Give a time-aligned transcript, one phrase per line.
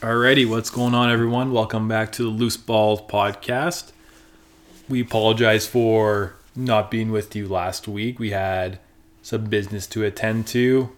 [0.00, 1.50] Alrighty, what's going on, everyone?
[1.52, 3.92] Welcome back to the Loose Balls podcast.
[4.86, 8.18] We apologize for not being with you last week.
[8.18, 8.80] We had
[9.22, 10.90] some business to attend to.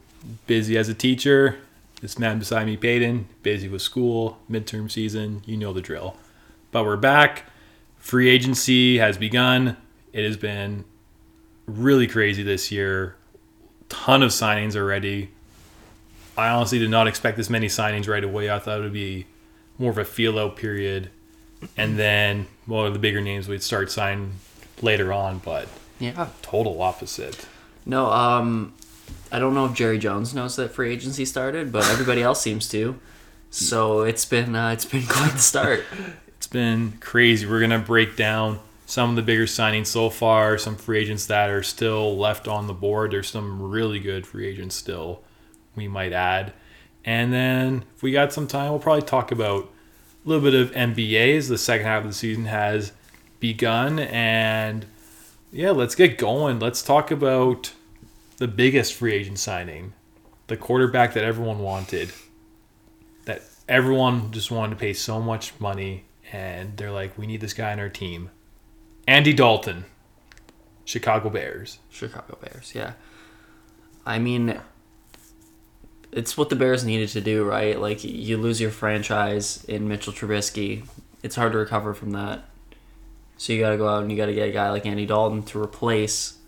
[0.48, 1.58] Busy as a teacher.
[2.00, 5.42] This man beside me, Peyton, busy with school, midterm season.
[5.46, 6.16] You know the drill.
[6.72, 7.44] But we're back.
[7.98, 9.76] Free agency has begun.
[10.12, 10.84] It has been
[11.66, 13.14] really crazy this year.
[13.88, 15.30] Ton of signings already.
[16.36, 18.50] I honestly did not expect this many signings right away.
[18.50, 19.26] I thought it would be
[19.78, 21.10] more of a feel out period,
[21.76, 24.32] and then one of the bigger names we'd start signing
[24.82, 25.38] later on.
[25.38, 25.68] But
[25.98, 26.28] Yeah.
[26.42, 27.46] total opposite.
[27.86, 28.74] No, um,
[29.32, 32.68] I don't know if Jerry Jones knows that free agency started, but everybody else seems
[32.70, 32.98] to.
[33.50, 35.84] So it's been uh, it's been quite the start.
[36.36, 37.46] It's been crazy.
[37.46, 41.48] We're gonna break down some of the bigger signings so far, some free agents that
[41.50, 43.10] are still left on the board.
[43.12, 45.22] There's some really good free agents still
[45.76, 46.52] we might add.
[47.04, 49.70] And then if we got some time, we'll probably talk about
[50.24, 52.92] a little bit of NBA as the second half of the season has
[53.38, 54.00] begun.
[54.00, 54.86] And
[55.52, 56.58] yeah, let's get going.
[56.58, 57.72] Let's talk about
[58.38, 59.92] the biggest free agent signing,
[60.48, 62.10] the quarterback that everyone wanted,
[63.24, 66.04] that everyone just wanted to pay so much money.
[66.32, 68.30] And they're like, we need this guy on our team.
[69.06, 69.84] Andy Dalton,
[70.84, 71.78] Chicago Bears.
[71.88, 72.94] Chicago Bears, yeah.
[74.04, 74.60] I mean,
[76.16, 77.78] it's what the Bears needed to do, right?
[77.78, 80.86] Like you lose your franchise in Mitchell Trubisky,
[81.22, 82.44] it's hard to recover from that.
[83.36, 85.04] So you got to go out and you got to get a guy like Andy
[85.04, 86.38] Dalton to replace,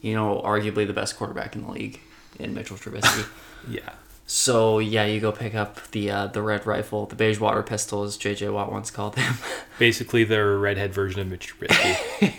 [0.00, 2.00] you know, arguably the best quarterback in the league
[2.38, 3.26] in Mitchell Trubisky.
[3.68, 3.94] Yeah.
[4.28, 8.04] So yeah, you go pick up the uh, the red rifle, the beige water pistol,
[8.04, 9.38] as JJ Watt once called them.
[9.80, 12.32] Basically, their redhead version of Mitch Trubisky.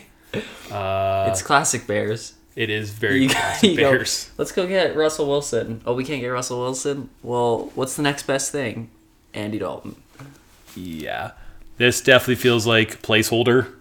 [0.72, 2.37] uh, it's classic Bears.
[2.58, 4.30] It is very You- classic you go, Bears.
[4.38, 5.80] Let's go get Russell Wilson.
[5.86, 7.10] Oh, we can't get Russell Wilson.
[7.24, 8.90] Well, what's the next best thing?
[9.34, 9.96] Andy Dalton.
[10.76, 11.32] Yeah.
[11.78, 13.72] This definitely feels like placeholder,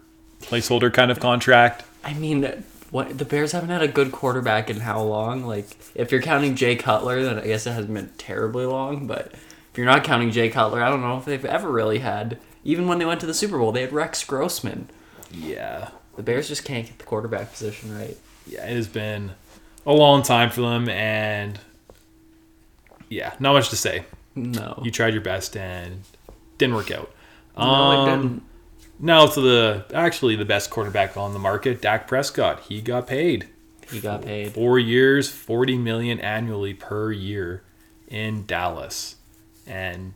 [0.42, 1.82] placeholder kind of contract.
[2.04, 5.44] I mean, what the Bears haven't had a good quarterback in how long?
[5.44, 9.06] Like, if you're counting Jay Cutler, then I guess it hasn't been terribly long.
[9.06, 12.38] But if you're not counting Jay Cutler, I don't know if they've ever really had.
[12.64, 14.90] Even when they went to the Super Bowl, they had Rex Grossman.
[15.32, 15.90] Yeah.
[16.16, 18.16] The Bears just can't get the quarterback position right.
[18.46, 19.32] Yeah, it has been
[19.84, 21.58] a long time for them, and
[23.08, 24.04] yeah, not much to say.
[24.34, 24.80] No.
[24.84, 26.02] You tried your best and
[26.58, 27.10] didn't work out.
[27.56, 28.42] no, it Um, didn't.
[28.98, 32.60] Now to the actually the best quarterback on the market, Dak Prescott.
[32.68, 33.48] He got paid.
[33.90, 34.52] He got paid.
[34.52, 37.62] Four years, forty million annually per year
[38.08, 39.16] in Dallas,
[39.66, 40.14] and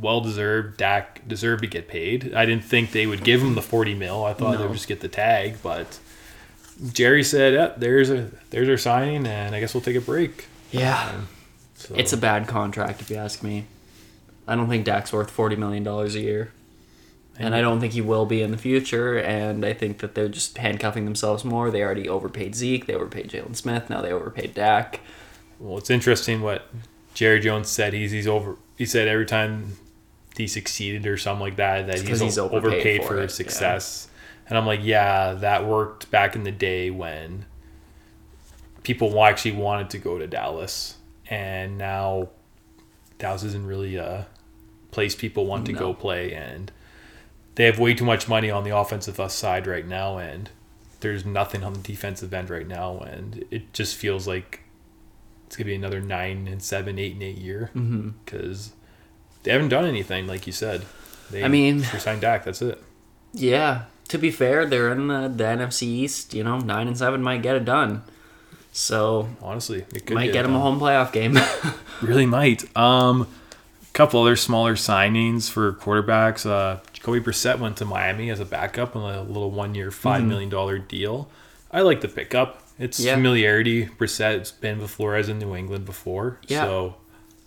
[0.00, 0.78] well deserved.
[0.78, 2.32] Dak deserved to get paid.
[2.34, 4.24] I didn't think they would give him the forty mil.
[4.24, 5.98] I thought they would just get the tag, but
[6.92, 10.46] Jerry said, yeah, "There's a there's our signing, and I guess we'll take a break."
[10.70, 11.12] Yeah.
[11.14, 11.28] Um,
[11.74, 13.64] so, It's a bad contract, if you ask me.
[14.46, 16.52] I don't think Dak's worth forty million dollars a year,
[17.38, 19.18] and I don't think he will be in the future.
[19.18, 21.70] And I think that they're just handcuffing themselves more.
[21.70, 25.00] They already overpaid Zeke, they overpaid Jaylon Smith, now they overpaid Dak.
[25.58, 25.78] well.
[25.78, 26.66] It's interesting what
[27.14, 27.92] Jerry Jones said.
[27.92, 28.56] He's he's over.
[28.76, 29.76] He said every time
[30.36, 34.08] he succeeded or something like that that he's, he's overpaid overpaid, for for, success.
[34.50, 37.46] And I'm like, yeah, that worked back in the day when
[38.82, 40.96] people actually wanted to go to Dallas,
[41.28, 42.28] and now
[43.18, 44.26] Dallas isn't really a
[44.90, 45.78] place people want to No.
[45.78, 46.72] go play, and
[47.54, 50.50] they have way too much money on the offensive side right now, and
[51.00, 54.60] there's nothing on the defensive end right now, and it just feels like
[55.46, 58.10] it's gonna be another nine and seven, eight and eight year Mm-hmm.
[58.24, 58.72] because
[59.42, 60.84] they haven't done anything, like you said.
[61.30, 62.44] They I mean- they signed Dak.
[62.44, 62.82] That's it.
[63.32, 63.82] Yeah.
[64.10, 66.34] To be fair, they're in the, the NFC East.
[66.34, 68.02] You know, nine and seven might get it done.
[68.72, 71.36] So Honestly, it could might get them a home playoff game.
[72.00, 72.64] Really might.
[72.78, 73.22] Um,
[73.82, 76.48] a couple other smaller signings for quarterbacks.
[76.48, 80.48] Uh, Jacoby Brissett went to Miami as a backup on a little one-year, five million
[80.48, 81.28] dollar deal.
[81.70, 82.62] I like the pickup.
[82.78, 83.06] It's Mm-hmm.
[83.06, 83.14] Yeah.
[83.16, 83.84] familiarity.
[83.86, 86.64] Brissett's been with Flores in New England before, Yeah.
[86.64, 86.94] so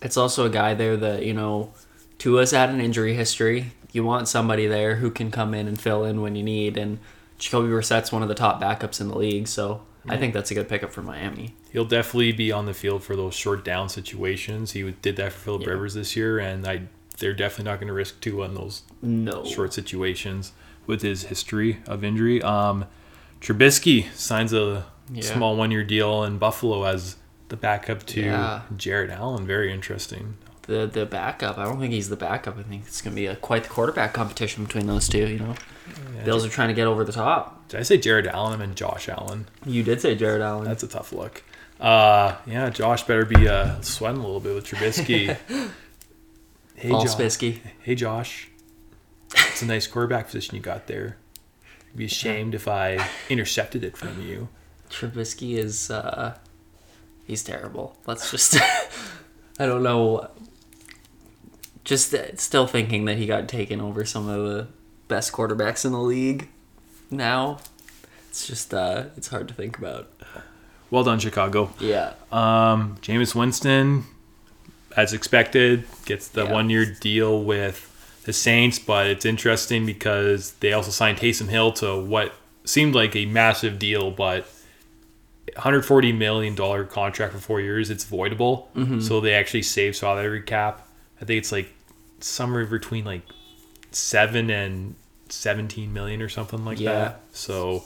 [0.03, 1.73] it's also a guy there that you know
[2.19, 3.71] Tua's had an injury history.
[3.93, 6.99] You want somebody there who can come in and fill in when you need, and
[7.37, 10.53] Jacoby Brissett's one of the top backups in the league, so I think that's a
[10.55, 11.55] good pickup for Miami.
[11.71, 14.71] he'll definitely be on the field for those short down situations.
[14.71, 15.69] He did that for Philip Yeah.
[15.69, 16.81] Rivers this year, and I
[17.19, 20.51] they're definitely not going to risk Tua on those No, short situations
[20.87, 22.41] with his history of injury.
[22.41, 22.85] Um,
[23.39, 25.21] Trubisky signs a Yeah.
[25.33, 27.17] small one year deal in Buffalo as
[27.49, 28.61] the backup to.
[28.75, 29.45] Jared Allen.
[29.45, 30.35] Very interesting.
[30.63, 31.57] The the backup.
[31.57, 32.57] I don't think he's the backup.
[32.57, 35.27] I think it's gonna be a quite the quarterback competition between those two.
[35.27, 35.55] You know,
[36.15, 36.23] Yeah.
[36.23, 37.67] Bills are trying to get over the top.
[37.69, 38.53] Did I say Jared Allen?
[38.53, 39.47] I meant Josh Allen.
[39.65, 40.65] You did say Jared Allen.
[40.65, 41.43] That's a tough look.
[41.79, 45.37] Uh, yeah, Josh better be uh, sweating a little bit with Trubisky.
[46.75, 47.59] Hey, Paul Jo- Spisky.
[47.81, 48.49] Hey, Josh.
[49.35, 51.17] It's a nice quarterback position you got there.
[51.91, 54.49] I'd be ashamed if I intercepted it from you.
[54.89, 56.35] Trubisky is uh
[57.25, 57.95] he's terrible.
[58.05, 58.57] Let's just
[59.59, 60.29] I don't know
[61.83, 64.67] just still thinking that he got taken over some of the
[65.07, 66.49] best quarterbacks in the league
[67.11, 67.59] now.
[68.29, 70.09] It's just uh it's hard to think about.
[70.89, 71.71] Well done, Chicago.
[71.79, 72.13] Yeah.
[72.31, 74.03] Um, Jameis Winston,
[74.95, 76.51] as expected, gets the Yeah.
[76.53, 77.89] one year deal with
[78.25, 82.33] the Saints, but it's interesting because they also signed Taysom Hill to what
[82.63, 84.47] seemed like a massive deal, but
[85.57, 86.55] $140 million
[86.87, 88.67] contract for four years, it's voidable.
[88.75, 89.01] Mm-hmm.
[89.01, 90.87] So they actually save salary cap.
[91.21, 91.69] I think it's like
[92.19, 93.21] somewhere between like
[93.91, 94.95] seven and
[95.29, 96.91] 17 million or something like Yeah.
[96.93, 97.21] that.
[97.31, 97.83] So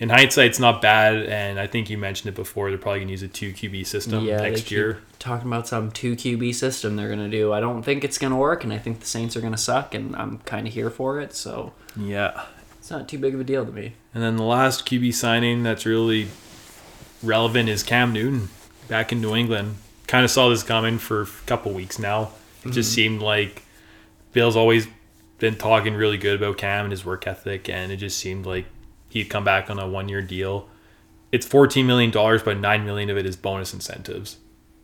[0.00, 1.16] in hindsight, it's not bad.
[1.26, 2.70] And I think you mentioned it before.
[2.70, 5.00] They're probably going to use a two QB system yeah, next year.
[5.18, 7.52] Talking about some two QB system they're gonna do.
[7.52, 10.14] I don't think it's gonna work, and I think the Saints are gonna suck, and
[10.14, 11.34] I'm kind of here for it.
[11.34, 12.42] So Yeah.
[12.78, 13.94] it's not too big of a deal to me.
[14.14, 16.28] And then the last QB signing that's really
[17.22, 18.48] relevant is Cam Newton
[18.86, 19.76] back in New England.
[20.06, 22.30] Kind of saw this coming for a couple weeks now.
[22.64, 22.94] It just mm-hmm.
[22.94, 23.62] seemed like
[24.32, 24.88] Bill's always
[25.38, 28.66] been talking really good about Cam and his work ethic, and it just seemed like
[29.08, 30.68] he'd come back on a one year deal.
[31.30, 34.38] It's $14 million, but 9 million of it is bonus incentives.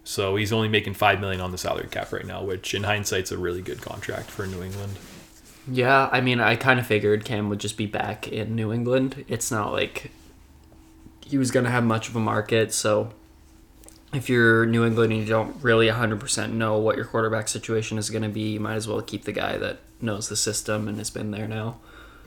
[0.05, 3.33] So he's only making 5 million on the salary cap right now, which in hindsight's
[3.33, 4.99] a really good contract for New England.
[5.67, 9.25] Yeah, I mean, I kind of figured Cam would just be back in New England.
[9.29, 10.11] It's not like
[11.25, 12.75] he was going to have much of a market.
[12.75, 13.13] So
[14.15, 18.11] if you're New England and you don't really 100% know what your quarterback situation is
[18.11, 20.99] going to be, you might as well keep the guy that knows the system and
[20.99, 21.77] has been there now.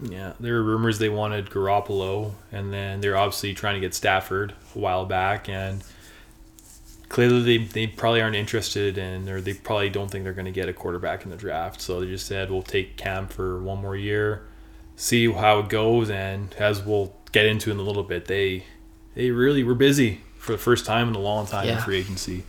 [0.02, 4.54] Yeah, there were rumors they wanted Garoppolo, and then they're obviously trying to get Stafford
[4.76, 5.84] a while back, and
[7.10, 10.52] clearly they, they probably aren't interested in, or they probably don't think they're going to
[10.52, 11.82] get a quarterback in the draft.
[11.82, 14.48] So they just said we'll take Cam for one more year,
[14.96, 18.66] see how it goes, and as we'll get into in a little bit, they
[19.16, 22.44] they really were busy for the first time in a long time in free agency.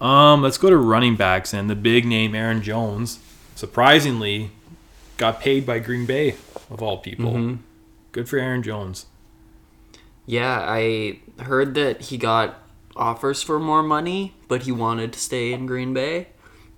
[0.00, 3.20] Um, let's go to running backs, and the big name Aaron Jones,
[3.54, 4.50] surprisingly,
[5.18, 6.36] got paid by Green Bay
[6.70, 7.32] of all people.
[7.32, 7.58] Mhm.
[8.12, 9.06] Good for Aaron Jones.
[10.26, 12.60] Yeah, I heard that he got
[12.96, 16.28] offers for more money, but he wanted to stay in Green Bay.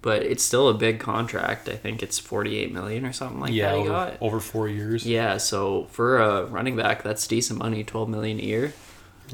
[0.02, 1.68] But it's still a big contract.
[1.68, 5.06] I think it's 48 million or something like yeah, that he over, over four years.
[5.06, 8.74] Yeah, so for a running back, that's decent money, twelve million a year.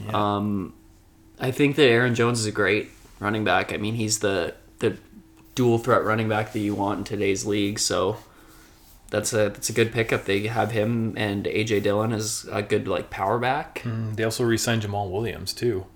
[0.03, 0.37] Yeah.
[0.37, 0.73] Um,
[1.43, 3.73] I think that Aaron Jones is a great running back.
[3.73, 4.97] I mean, he's the the
[5.55, 7.79] dual threat running back that you want in today's league.
[7.79, 8.17] So
[9.11, 10.25] that's a that's a good pickup.
[10.25, 13.81] They have him and AJ Dillon as a good like power back.
[13.85, 15.87] Mm, they also re-signed Jamaal Williams too,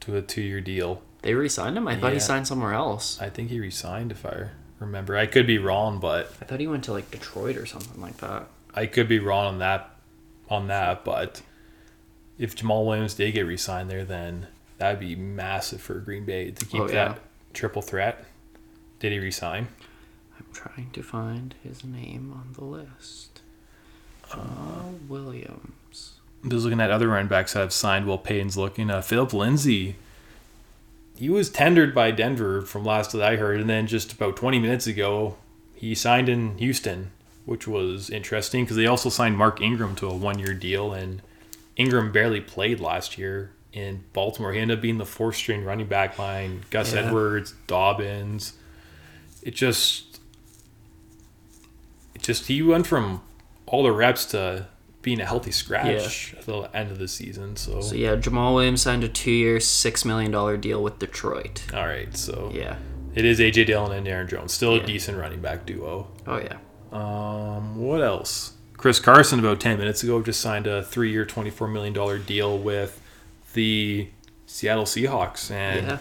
[0.00, 1.00] to a two-year deal.
[1.22, 1.88] They re-signed him.
[1.88, 3.20] I thought he signed somewhere else.
[3.20, 5.16] I think he re-signed, if I remember.
[5.16, 8.18] I could be wrong, but I thought he went to like Detroit or something like
[8.18, 8.46] that.
[8.74, 9.94] I could be wrong on that.
[10.50, 11.42] On that, but
[12.38, 14.46] if Jamaal Williams did get re-signed there, then
[14.78, 16.92] that'd be massive for Green Bay to keep Oh, yeah.
[17.08, 17.20] that
[17.52, 18.24] triple threat.
[19.00, 19.68] Did he resign?
[20.38, 23.40] I'm trying to find his name on the list.
[24.30, 26.14] Jamaal Williams.
[26.42, 28.90] I'm just looking at other running backs that have signed while Payton's looking.
[28.90, 29.96] Uh, Phillip Lindsay,
[31.16, 34.58] he was tendered by Denver from last that I heard, and then just about 20
[34.60, 35.36] minutes ago,
[35.74, 37.10] he signed in Houston,
[37.44, 41.22] which was interesting because they also signed Mark Ingram to a one-year deal, and
[41.76, 44.52] Ingram barely played last year in Baltimore.
[44.52, 47.00] He ended up being the fourth-string running back behind Gus Yeah.
[47.00, 48.54] Edwards, Dobbins.
[49.42, 50.20] It just,
[52.14, 53.22] it just he went from
[53.66, 54.66] all the reps to
[55.02, 57.56] being a healthy scratch at the end of the season.
[57.56, 61.62] So, So yeah, Jamaal Williams signed a two-year, six million dollar deal with Detroit.
[61.72, 62.76] all right, so Yeah.
[63.14, 64.82] it is AJ Dillon and Aaron Jones, still Yeah.
[64.82, 66.08] a decent running back duo.
[66.26, 66.56] Oh yeah.
[66.90, 68.52] Um, what else?
[68.76, 73.00] Chris Carson about ten minutes ago just signed a three-year, twenty-four million dollar deal with
[73.54, 74.08] the
[74.46, 75.98] Seattle Seahawks, and Yeah.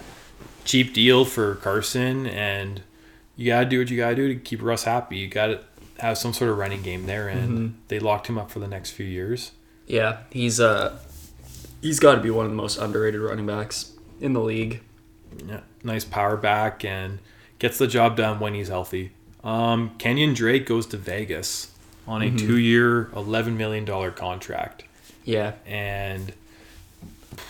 [0.65, 2.25] cheap deal for Carson.
[2.27, 2.81] And
[3.35, 5.17] you gotta do what you gotta do to keep Russ happy.
[5.17, 5.61] You gotta
[5.99, 7.67] have some sort of running game there, and Mm-hmm.
[7.87, 9.51] they locked him up for the next few years.
[9.87, 10.17] Yeah.
[10.29, 10.97] He's uh
[11.81, 14.81] he's got to be one of the most underrated running backs in the league.
[15.47, 17.19] Yeah, nice power back and
[17.59, 19.11] gets the job done when he's healthy.
[19.43, 21.71] Um, Kenyan Drake goes to Vegas
[22.07, 24.83] on a two-year, eleven million dollar contract,
[25.23, 25.53] Yeah.
[25.65, 26.33] and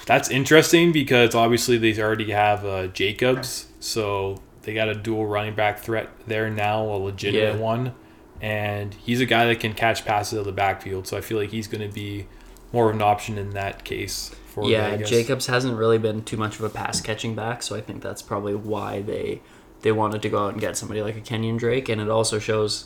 [0.06, 5.56] that's interesting because obviously they already have uh, Jacobs, so they got a dual running
[5.56, 7.62] back threat there now, a legitimate Yeah.
[7.62, 7.94] one,
[8.42, 11.08] and he's a guy that can catch passes out of the backfield.
[11.08, 12.28] So I feel like he's going to be
[12.74, 14.98] more of an option in that case for yeah.
[14.98, 18.22] Jacobs hasn't really been too much of a pass catching back, so I think that's
[18.22, 19.42] probably why they
[19.84, 22.40] they wanted to go out and get somebody like a Kenyan Drake, and it also
[22.40, 22.86] shows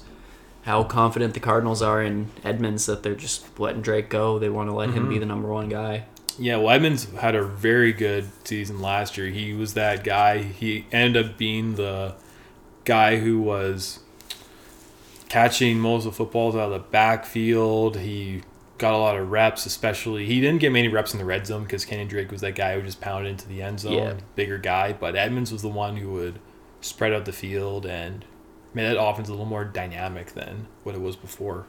[0.63, 4.37] how confident the Cardinals are in Edmonds that they're just letting Drake go.
[4.37, 6.03] They want to let him be the number one guy.
[6.39, 9.27] Yeah, well, Edmonds had a very good season last year.
[9.27, 10.39] He was that guy.
[10.43, 12.15] He ended up being the
[12.85, 13.99] guy who was
[15.29, 17.97] catching most of the footballs out of the backfield.
[17.97, 18.41] He
[18.77, 20.25] got a lot of reps, especially.
[20.25, 22.75] He didn't get many reps in the red zone because Kenyan Drake was that guy
[22.75, 24.13] who just pounded into the end zone, Yeah.
[24.35, 24.93] bigger guy.
[24.93, 26.39] But Edmonds was the one who would
[26.81, 28.25] spread out the field and
[28.73, 31.65] made that offense a little more dynamic than what it was before.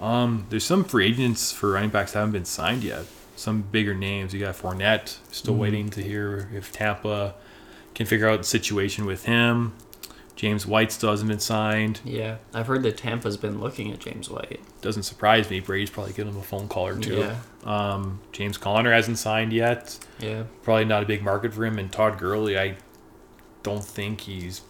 [0.00, 3.04] Um, there's some free agents for running backs that haven't been signed yet.
[3.36, 4.34] Some bigger names.
[4.34, 5.16] You got Fournette.
[5.32, 7.34] Still waiting to hear if Tampa
[7.94, 9.72] can figure out the situation with him.
[10.36, 12.00] James White still hasn't been signed.
[12.02, 14.60] Yeah, I've heard that Tampa's been looking at James White.
[14.80, 15.60] Doesn't surprise me.
[15.60, 17.18] Brady's probably giving him a phone call or two.
[17.18, 17.36] Yeah.
[17.64, 19.98] Um, James Conner hasn't signed yet.
[20.18, 21.78] Yeah, Probably not a big market for him.
[21.78, 22.76] And Todd Gurley, I
[23.62, 24.62] don't think he's.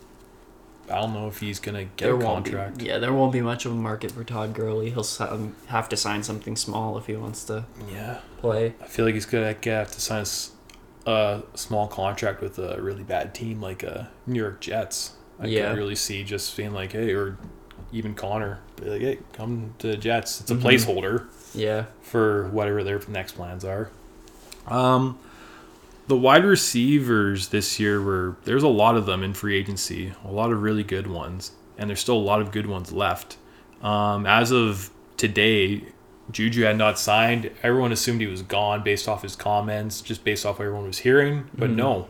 [0.90, 2.78] I don't know if he's gonna get a contract.
[2.78, 4.90] Be, yeah, there won't be much of a market for Todd Gurley.
[4.90, 5.06] He'll
[5.66, 8.18] have to sign something small if he wants to yeah.
[8.38, 8.74] play.
[8.80, 10.24] I feel like he's gonna have to sign
[11.06, 15.12] a small contract with a really bad team like a New York Jets.
[15.38, 15.70] I Yeah.
[15.70, 17.38] could really see just being like, hey, or
[17.92, 20.40] even Conner, be like, hey, come to the Jets.
[20.40, 20.62] It's a Mhm.
[20.62, 23.90] placeholder Yeah, for whatever their next plans are.
[24.68, 25.18] Um,
[26.10, 30.30] the wide receivers this year were there's a lot of them in free agency, a
[30.30, 33.36] lot of really good ones, and there's still a lot of good ones left.
[33.80, 35.84] Um, as of today,
[36.32, 37.50] Juju had not signed.
[37.62, 40.98] Everyone assumed he was gone based off his comments, just based off what everyone was
[40.98, 41.44] hearing.
[41.56, 41.76] But Mhm.
[41.76, 42.08] no,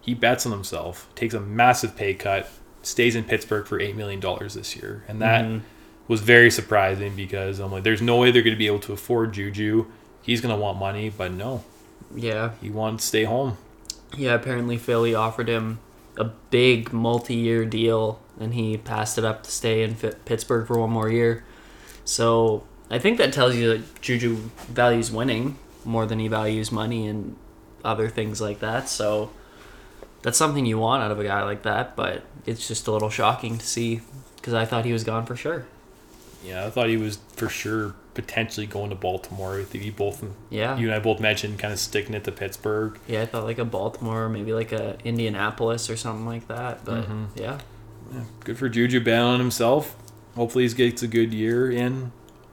[0.00, 2.48] he bets on himself, takes a massive pay cut,
[2.82, 5.60] stays in Pittsburgh for eight million dollars this year, and that Mhm.
[6.08, 8.92] was very surprising because I'm like, there's no way they're going to be able to
[8.94, 9.84] afford Juju.
[10.22, 11.64] He's going to want money, but no,
[12.14, 13.56] yeah, he wanted to stay home.
[14.16, 14.34] yeah.
[14.34, 15.80] Apparently, Philly offered him
[16.16, 20.90] a big multi-year deal, and he passed it up to stay in Pittsburgh for one
[20.90, 21.44] more year.
[22.04, 24.36] So I think that tells you that Juju
[24.68, 27.36] values winning more than he values money and
[27.84, 28.88] other things like that.
[28.88, 29.30] So
[30.22, 33.10] that's something you want out of a guy like that, but it's just a little
[33.10, 34.00] shocking to see
[34.36, 35.66] because I thought he was gone for sure.
[36.44, 39.60] Yeah, I thought he was for sure potentially going to Baltimore.
[39.60, 40.76] I think both, Yeah.
[40.76, 42.98] you and I both mentioned kind of sticking it to Pittsburgh.
[43.06, 46.84] Yeah, I thought like a Baltimore, maybe like a Indianapolis or something like that.
[46.84, 47.26] But Mhm.
[47.36, 47.58] yeah,
[48.12, 49.96] Yeah, good for Juju betting on himself.
[50.36, 52.12] Hopefully, he gets a good year in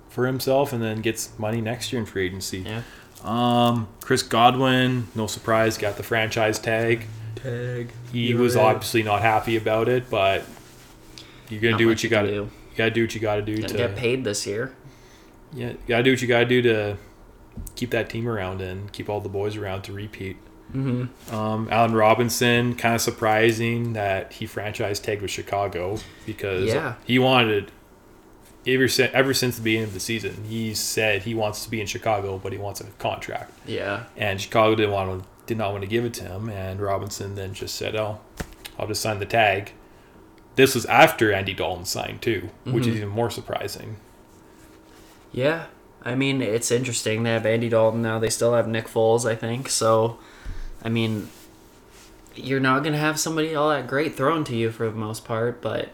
[0.09, 2.59] for himself and then gets money next year in free agency.
[2.65, 2.81] yeah.
[3.23, 7.05] Um, Chris Godwin, no surprise, got the franchise tag.
[7.35, 7.89] Tag.
[8.11, 8.65] He You're was right.
[8.75, 10.43] obviously not happy about it, but
[11.49, 12.33] you're gonna Not do what you gotta do.
[12.33, 14.73] You gotta do what you gotta do Gonna to get paid this year.
[15.53, 16.97] Yeah, you gotta do what you gotta do to
[17.75, 20.37] keep that team around and keep all the boys around to repeat.
[20.73, 21.35] Mm-hmm.
[21.35, 26.95] Um, Allen Robinson, kind of surprising that he franchise tagged with Chicago because Yeah.
[27.05, 27.71] he wanted
[28.65, 30.45] ever since ever since the beginning of the season.
[30.47, 34.03] He said he wants to be in Chicago, but he wants a contract, Yeah.
[34.17, 36.49] and Chicago didn't want to, did not want to give it to him.
[36.49, 38.19] And Robinson then just said, "Oh,
[38.79, 39.73] I'll just sign the tag."
[40.55, 42.97] This was after Andy Dalton signed too, which is Mhm.
[42.97, 43.97] even more surprising.
[45.33, 45.65] Yeah.
[46.05, 47.23] I mean, it's interesting.
[47.23, 48.19] They have Andy Dalton now.
[48.19, 49.67] They still have Nick Foles, I think.
[49.69, 50.17] So,
[50.83, 51.29] I mean,
[52.35, 55.23] you're not going to have somebody all that great thrown to you for the most
[55.25, 55.91] part, but it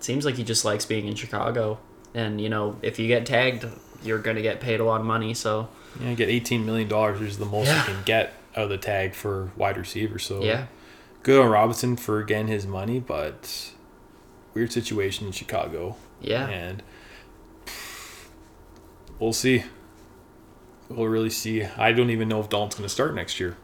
[0.00, 1.78] seems like he just likes being in Chicago.
[2.14, 3.66] And, you know, if you get tagged,
[4.02, 5.34] you're going to get paid a lot of money.
[5.34, 5.68] So,
[6.00, 7.78] Yeah, get eighteen million dollars, which is the most Yeah.
[7.86, 10.18] you can get out of the tag for wide receiver.
[10.18, 10.66] So yeah.
[11.24, 13.72] good on Robinson for getting his money, but
[14.54, 16.46] weird situation in Chicago, Yeah.
[16.48, 16.82] and
[19.20, 19.64] we'll see.
[20.88, 21.62] We'll really see.
[21.62, 23.56] I don't even know if Dalton's going to start next year.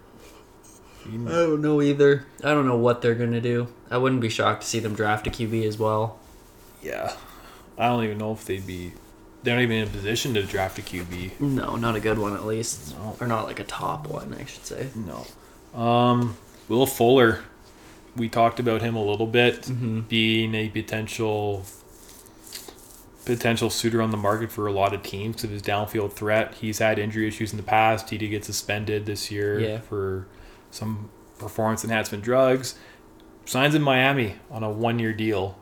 [1.04, 2.26] I don't know either.
[2.42, 3.68] I don't know what they're going to do.
[3.90, 6.18] I wouldn't be shocked to see them draft a QB as well.
[6.82, 7.14] Yeah,
[7.78, 8.92] I don't even know if they'd be.
[9.42, 11.40] They're not even in a position to draft a QB.
[11.40, 12.96] No, not a good one at least.
[12.96, 13.16] No.
[13.20, 14.88] Or not like a top one, I should say.
[14.96, 15.80] No.
[15.80, 16.36] Um,
[16.68, 17.40] Will Fuller.
[18.16, 19.62] We talked about him a little bit.
[19.62, 20.00] Mm-hmm.
[20.00, 21.64] being a potential
[23.26, 26.54] potential suitor on the market for a lot of teams of his downfield threat.
[26.54, 28.08] He's had injury issues in the past.
[28.10, 29.80] He did get suspended this year Yeah.
[29.80, 30.26] for
[30.70, 32.76] some performance enhancement drugs.
[33.44, 35.56] Signs in Miami on a one year deal,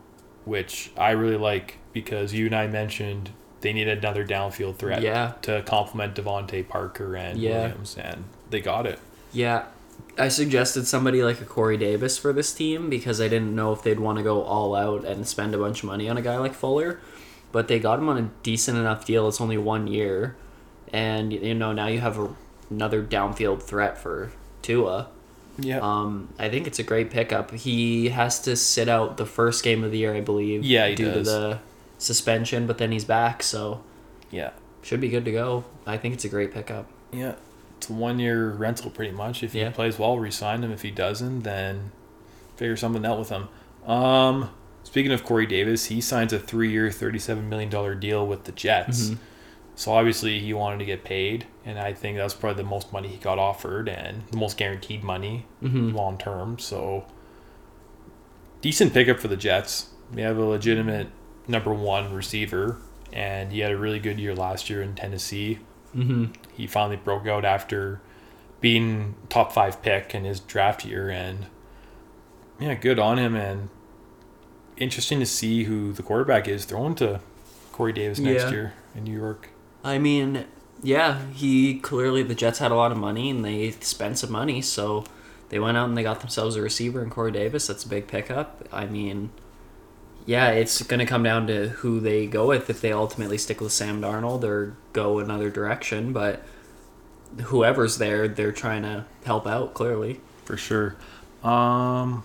[0.45, 3.31] which I really like because you and I mentioned
[3.61, 5.33] they need another downfield threat Yeah.
[5.41, 7.61] to complement DeVante Parker and Yeah.
[7.67, 8.99] Williams, and they got it.
[9.33, 9.63] Yeah.
[10.19, 13.81] I suggested somebody like a Corey Davis for this team because I didn't know if
[13.81, 16.37] they'd want to go all out and spend a bunch of money on a guy
[16.37, 16.99] like Fuller.
[17.55, 19.29] But they got him on a decent enough deal.
[19.29, 20.35] It's only one year.
[20.91, 22.35] And, you know, now you have a,
[22.69, 25.07] another downfield threat for Tua.
[25.57, 25.79] Yeah.
[25.79, 27.51] Um, I think it's a great pickup.
[27.51, 30.65] He has to sit out the first game of the year, I believe.
[30.65, 31.27] Yeah, he due does.
[31.29, 31.59] to the
[31.97, 33.81] suspension, but then he's back, so
[34.31, 34.49] yeah.
[34.81, 35.63] should be good to go.
[35.87, 36.89] I think it's a great pickup.
[37.13, 37.35] Yeah.
[37.77, 39.43] It's a one year rental pretty much.
[39.43, 39.69] If he Yeah.
[39.69, 40.73] plays well, resign him.
[40.73, 41.93] If he doesn't, then
[42.57, 43.47] figure something out with him.
[43.87, 44.49] Um
[44.95, 48.45] speaking of Corey Davis, he signs a three year thirty seven million dollar deal with
[48.45, 49.09] the Jets.
[49.09, 49.17] Mhm.
[49.75, 52.93] So obviously he wanted to get paid and I think that was probably the most
[52.93, 55.93] money he got offered and the most guaranteed money Mhm.
[55.93, 56.59] long term.
[56.59, 57.03] So
[58.61, 59.89] decent pickup for the Jets.
[60.13, 61.07] They have a legitimate
[61.45, 62.77] number one receiver
[63.11, 65.59] and he had a really good year last year in Tennessee
[65.93, 66.25] Mm-hmm.
[66.53, 67.99] he finally broke out after
[68.61, 71.47] being top five pick in his draft year and
[72.61, 73.67] yeah good on him and
[74.77, 77.19] interesting to see who the quarterback is thrown to
[77.71, 78.49] corey davis next Yeah.
[78.51, 79.49] year in new york
[79.83, 80.45] I mean,
[80.81, 84.63] yeah, he clearly the Jets had a lot of money and they spent some money,
[84.63, 85.03] so
[85.49, 87.67] they went out and they got themselves a receiver in Corey Davis.
[87.67, 88.67] That's a big pickup.
[88.71, 89.29] I mean,
[90.25, 93.61] yeah, it's going to come down to who they go with if they ultimately stick
[93.61, 96.41] with Sam Darnold or go another direction, but
[97.43, 100.19] whoever's there, they're trying to help out clearly.
[100.45, 100.95] for sure
[101.43, 102.23] um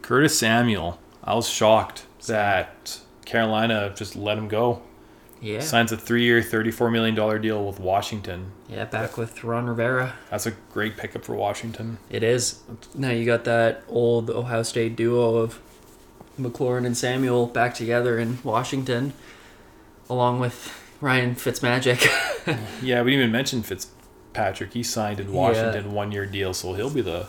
[0.00, 4.80] curtis samuel i was shocked that carolina just let him go
[5.40, 5.60] Yeah.
[5.60, 10.14] signs a three-year $34 million deal with washington Yeah, back with Ron Rivera.
[10.30, 12.60] that's a great pickup for washington It is.
[12.94, 15.60] Now you got that old Ohio State duo of
[16.40, 19.12] McLaurin and Samuel back together in Washington,
[20.08, 20.56] along with
[21.00, 22.00] Ryan Fitzmagic.
[22.82, 24.72] Yeah, we didn't even mention Fitzpatrick.
[24.72, 27.26] He signed in Washington one year deal, so he'll be the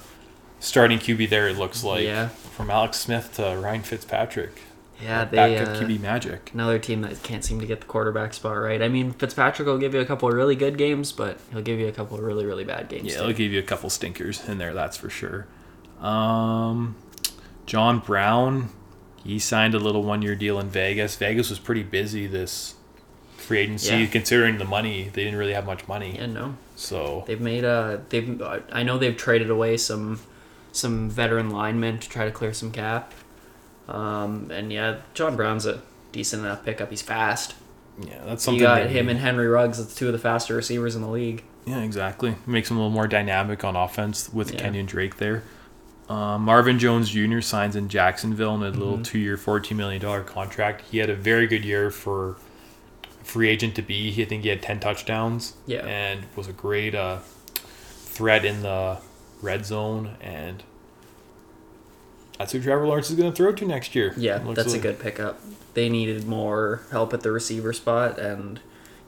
[0.59, 1.47] starting QB there.
[1.47, 2.27] It looks like Yeah.
[2.29, 4.61] from Alex Smith to Ryan Fitzpatrick.
[5.01, 6.51] yeah, they backup uh, QB magic.
[6.53, 8.81] another team that can't seem to get the quarterback spot right.
[8.81, 11.79] I mean, Fitzpatrick will give you a couple of really good games, but he'll give
[11.79, 13.05] you a couple of really really bad games.
[13.05, 13.23] Yeah, too.
[13.27, 15.47] they'll give you a couple stinkers in there, that's for sure.
[16.01, 16.95] Um,
[17.65, 18.69] John Brown,
[19.23, 21.15] he signed a little one year deal in Vegas.
[21.15, 22.75] Vegas was pretty busy this
[23.37, 24.05] free agency, Yeah.
[24.07, 25.10] considering the money.
[25.13, 26.55] They didn't really have much money, yeah, no.
[26.75, 30.19] so They've made uh they've I know they've traded away some
[30.71, 33.13] some veteran linemen to try to clear some cap.
[33.88, 36.89] Um, and yeah, John Brown's a decent enough pickup.
[36.89, 37.55] He's fast.
[38.01, 39.12] yeah, that's You got him need.
[39.12, 41.43] and Henry Ruggs, that's two of the faster receivers in the league.
[41.65, 42.36] Yeah, exactly.
[42.45, 44.62] Makes him a little more dynamic on offense with Yeah.
[44.69, 45.43] Kenyan Drake there.
[46.08, 47.41] Um, Marvin Jones Jr.
[47.41, 49.03] signs in Jacksonville in a little Mhm.
[49.03, 50.84] two-year, $14 million contract.
[50.89, 52.38] He had a very good year for
[53.23, 54.10] free agent to be.
[54.12, 55.86] He, I think he had 10 touchdowns Yeah.
[55.86, 57.17] and was a great uh,
[58.05, 58.97] threat in the
[59.41, 60.15] red zone.
[60.21, 60.63] And
[62.38, 64.13] that's who Trevor Lawrence is going to throw to next year.
[64.17, 65.39] Yeah, that's a good pickup.
[65.73, 68.60] They needed more help at the receiver spot, and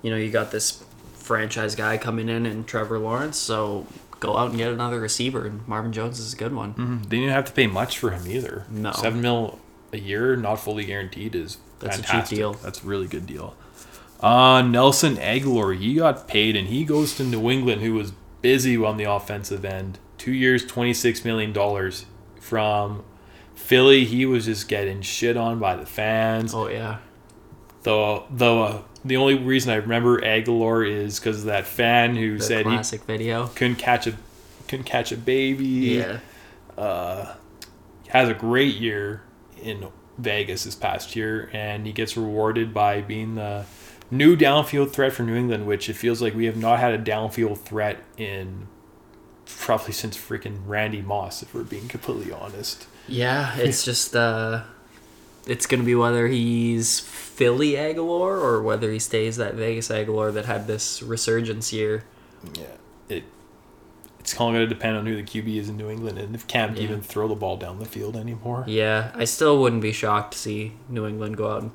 [0.01, 0.83] you know you got this
[1.15, 3.87] franchise guy coming in and Trevor Lawrence, so
[4.19, 5.45] go out and get another receiver.
[5.47, 6.73] And Marvin Jones is a good one.
[6.73, 7.09] Mhm.
[7.09, 8.65] They didn't have to pay much for him either.
[8.69, 8.91] No.
[8.91, 9.59] seven mil
[9.93, 12.53] a year, not fully guaranteed, is That's a cheap deal.
[12.53, 13.55] That's a really good deal.
[14.19, 18.77] Uh, Nelson Agholor, he got paid and he goes to New England, who was busy
[18.77, 19.97] on the offensive end.
[20.21, 22.05] Two years, twenty six million dollars
[22.39, 23.03] from
[23.55, 24.05] Philly.
[24.05, 26.53] He was just getting shit on by the fans.
[26.53, 26.97] Oh yeah,
[27.81, 32.37] The the uh, the only reason I remember Agholor is because of that fan who
[32.37, 33.47] the said classic video.
[33.47, 34.13] he couldn't catch a
[34.67, 36.19] couldn't catch a baby Yeah,
[36.77, 37.33] uh,
[38.09, 39.23] has a great year
[39.59, 39.87] in
[40.19, 43.65] Vegas this past year, and he gets rewarded by being the
[44.11, 46.99] new downfield threat for New England, which it feels like we have not had a
[46.99, 48.67] downfield threat in
[49.45, 52.87] probably since freaking Randy Moss, if we're being completely honest.
[53.07, 53.55] yeah.
[53.57, 54.63] It's just uh,
[55.47, 60.45] it's gonna be whether he's Philly Agholor or whether he stays that Vegas Agholor that
[60.45, 62.03] had this resurgence year.
[62.53, 62.65] Yeah,
[63.09, 63.23] it
[64.19, 66.69] it's all to depend on who the QB is in New England and if Cam
[66.69, 66.83] can Yeah.
[66.83, 68.63] even throw the ball down the field anymore.
[68.67, 71.71] Yeah, I still wouldn't be shocked to see New England go out and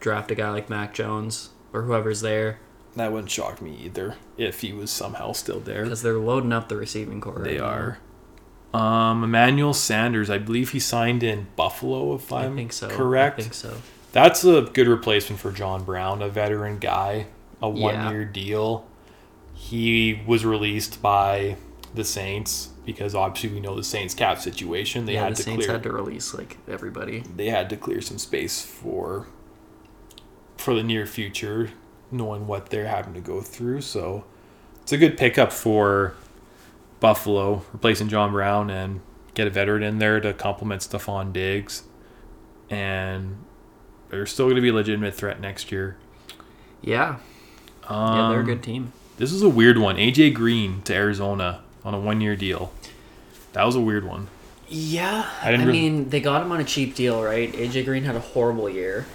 [0.00, 2.58] draft a guy like Mac Jones or whoever's there
[2.96, 5.84] That wouldn't shock me either if he was somehow still there.
[5.84, 7.40] because they're loading up the receiving core.
[7.44, 7.98] They are.
[8.74, 12.88] Um, Emmanuel Sanders, I believe he signed in Buffalo, if I I'm think so.
[12.88, 13.38] correct.
[13.38, 13.76] I think so.
[14.12, 17.26] That's a good replacement for John Brown, a veteran guy,
[17.62, 17.82] a Yeah.
[18.06, 18.86] one year deal.
[19.54, 21.56] He was released by
[21.94, 25.04] the Saints because obviously we know the Saints cap situation.
[25.06, 27.22] They yeah, had the to Saints clear had to release like everybody.
[27.36, 29.26] they had to clear some space for
[30.56, 31.70] for the near future,
[32.10, 33.80] knowing what they're having to go through.
[33.82, 34.24] So
[34.82, 36.14] it's a good pickup for
[37.00, 39.00] Buffalo, replacing John Brown and
[39.34, 41.84] get a veteran in there to complement Stefon Diggs.
[42.70, 43.44] And
[44.08, 45.96] they're still going to be a legitimate threat next year.
[46.82, 47.18] Yeah,
[47.84, 48.92] Um, yeah, they're a good team.
[49.16, 49.96] This is a weird one.
[49.96, 52.72] AJ Green to Arizona on a one year deal.
[53.52, 54.30] That was a weird one.
[54.68, 57.52] Yeah, I I, mean they got him on a cheap deal, right?
[57.52, 59.06] AJ Green had a horrible year,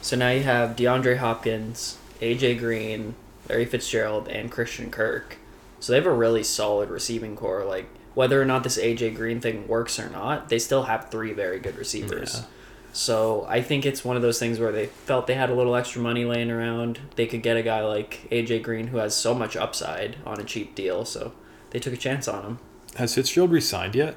[0.00, 3.14] so now you have DeAndre Hopkins, AJ Green,
[3.48, 5.38] Larry Fitzgerald, and Christian Kirk.
[5.80, 7.64] So they have a really solid receiving core.
[7.64, 11.32] Like whether or not this AJ Green thing works or not, they still have three
[11.32, 12.34] very good receivers.
[12.38, 12.44] Yeah.
[12.92, 15.76] So I think it's one of those things where they felt they had a little
[15.76, 16.98] extra money laying around.
[17.16, 20.44] They could get a guy like AJ Green who has so much upside on a
[20.44, 21.32] cheap deal, so
[21.70, 22.58] they took a chance on him.
[22.96, 24.16] Has Fitzgerald resigned yet?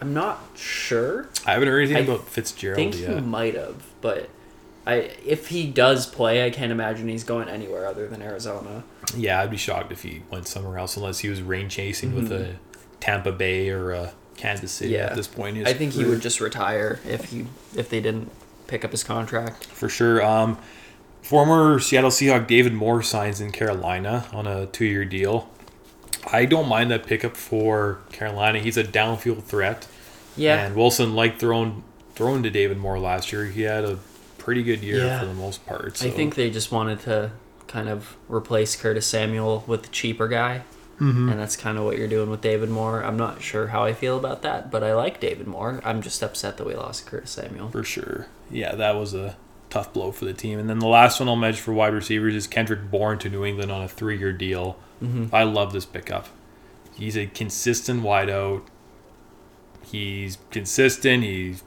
[0.00, 1.28] I'm not sure.
[1.46, 3.24] I haven't heard anything I about Fitzgerald think he yet.
[3.24, 4.28] might have, but
[4.86, 4.94] I
[5.24, 8.84] if he does play, I can't imagine he's going anywhere other than Arizona.
[9.16, 12.30] Yeah, I'd be shocked if he went somewhere else unless he was rain chasing with
[12.30, 12.54] Mhm.
[12.54, 12.56] a
[13.00, 15.06] Tampa Bay or a Kansas City Yeah.
[15.06, 15.56] at this point.
[15.56, 18.30] in I think he would just retire if he if they didn't
[18.66, 19.66] pick up his contract.
[19.66, 20.22] for sure.
[20.24, 20.58] Um,
[21.22, 25.48] former Seattle Seahawk David Moore signs in Carolina on a two-year deal.
[26.32, 28.58] I don't mind that pickup for Carolina.
[28.58, 29.86] He's a downfield threat.
[30.36, 33.44] Yeah, And Wilson liked throwing throwing to David Moore last year.
[33.46, 33.98] He had a
[34.44, 35.20] pretty good year Yeah.
[35.20, 35.96] for the most part.
[35.96, 36.06] So.
[36.06, 37.30] I think they just wanted to
[37.66, 40.62] kind of replace Curtis Samuel with the cheaper guy.
[41.00, 41.30] Mhm.
[41.32, 43.02] And that's kind of what you're doing with David Moore.
[43.02, 45.80] I'm not sure how I feel about that, but I like David Moore.
[45.84, 47.68] I'm just upset that we lost Curtis Samuel.
[47.70, 48.26] for sure.
[48.50, 49.34] Yeah, that was a
[49.70, 50.58] tough blow for the team.
[50.60, 53.44] And then the last one I'll mention for wide receivers is Kendrick Bourne to New
[53.44, 54.76] England on a three-year deal.
[55.02, 55.34] Mm-hmm.
[55.34, 56.28] I love this pickup.
[56.94, 58.62] He's a consistent wideout.
[59.82, 61.24] He's consistent.
[61.24, 61.64] He's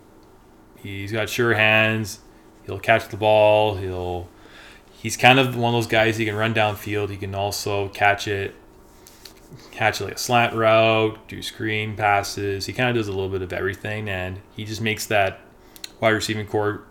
[0.81, 2.19] he's got sure hands.
[2.67, 3.75] He'll catch the ball.
[3.77, 4.27] He'll
[4.91, 6.17] he's kind of one of those guys.
[6.17, 7.09] He can run downfield.
[7.09, 8.53] He can also catch it,
[9.71, 12.65] catch it like a slant route, do screen passes.
[12.67, 15.39] He kind of does a little bit of everything, and he just makes that
[15.99, 16.83] wide receiving core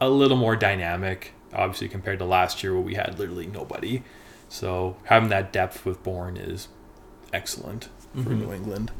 [0.00, 1.32] a little more dynamic.
[1.54, 4.02] Obviously, compared to last year where we had literally nobody.
[4.48, 6.68] So having that depth with Bourne is
[7.32, 8.38] excellent for Mhm.
[8.40, 8.90] New England.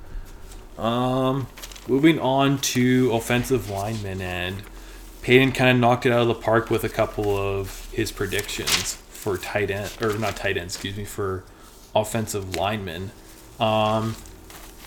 [0.78, 1.46] Um,
[1.88, 4.62] moving on to offensive linemen, and
[5.22, 8.94] Payton kind of knocked it out of the park with a couple of his predictions
[9.10, 11.44] for tight end, or not tight end, excuse me, for
[11.94, 13.12] offensive linemen.
[13.60, 14.16] Um,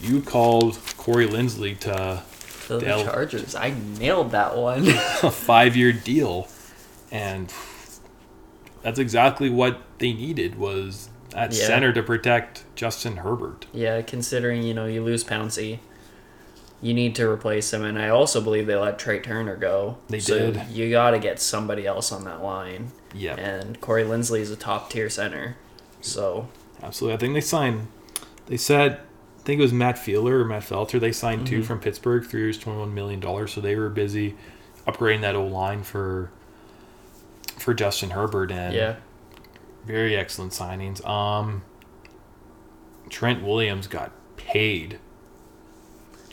[0.02, 2.21] you called Corey Linsley to
[2.67, 3.04] the Dell.
[3.06, 4.88] Chargers, I nailed that one.
[5.24, 6.50] a five-year deal,
[7.12, 7.54] and
[8.82, 11.65] that's exactly what they needed was at Yeah.
[11.67, 13.67] center to protect Justin Herbert.
[13.71, 15.80] Yeah, considering you know you lose Pouncey,
[16.81, 19.97] you need to replace him, and I also believe they let Trai Turner go.
[20.09, 20.67] They so did.
[20.69, 24.55] You got to get somebody else on that line, Yeah, and Corey Linsley is a
[24.55, 25.55] top tier center.
[26.01, 26.47] So
[26.83, 27.15] absolutely.
[27.15, 27.88] I think they signed.
[28.47, 28.99] They said,
[29.39, 30.99] I think it was Matt Fielder or Matt Felter.
[30.99, 31.65] They signed two Mhm.
[31.65, 33.53] from Pittsburgh, three years, twenty-one million dollars.
[33.53, 34.35] So they were busy
[34.88, 36.29] upgrading that old line for
[37.57, 38.95] for Justin Herbert, and yeah,
[39.85, 41.03] very excellent signings.
[41.07, 41.63] Um,
[43.09, 44.99] Trent Williams got paid.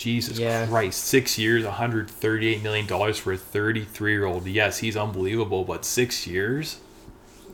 [0.02, 0.66] Jesus Yeah.
[0.66, 4.46] Christ, six years, one hundred thirty-eight million dollars for a thirty-three-year-old.
[4.46, 6.80] Yes, he's unbelievable, but six years.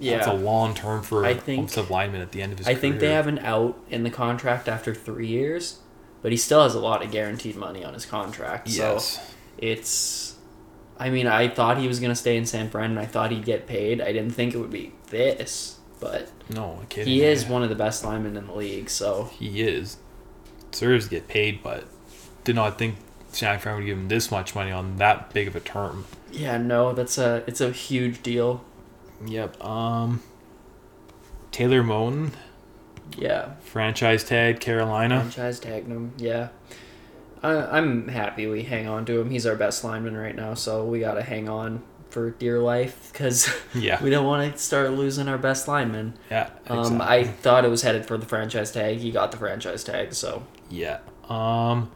[0.01, 0.17] yeah.
[0.19, 2.67] That's a long term for I a think- offensive lineman at the end of his
[2.69, 2.81] I career.
[2.81, 5.79] think they have an out in the contract after three years,
[6.23, 8.69] but he still has a lot of guaranteed money on his contract.
[8.69, 9.15] Yes.
[9.17, 9.21] So
[9.59, 10.35] it's.
[11.01, 13.45] I mean, I thought he was gonna stay in San Fran, and I thought he'd
[13.45, 14.01] get paid.
[14.01, 17.13] I didn't think it would be this, but no, kidding.
[17.13, 17.51] he is Yeah.
[17.53, 18.91] one of the best linemen in the league.
[18.91, 19.99] So He is.
[20.73, 21.85] Serves to get paid, but
[22.49, 22.97] did not think
[23.31, 26.07] San Fran would give him this much money on that big of a term.
[26.33, 28.65] yeah, no, that's a it's a huge deal.
[29.27, 29.63] Yep.
[29.63, 30.23] Um.
[31.53, 32.33] Taylor Moton,
[33.17, 35.21] Yeah, franchise tag, Carolina.
[35.21, 36.13] franchise tagged him.
[36.19, 36.49] Yeah,
[37.43, 39.31] I, I'm happy we hang on to him.
[39.31, 43.49] He's our best lineman right now, so we gotta hang on for dear life because
[43.75, 44.03] Yeah.
[44.03, 46.15] we don't want to start losing our best lineman.
[46.31, 46.51] Yeah.
[46.69, 48.99] Um, I thought it was headed for the franchise tag.
[48.99, 50.99] He got the franchise tag, so Yeah.
[51.29, 51.91] Um,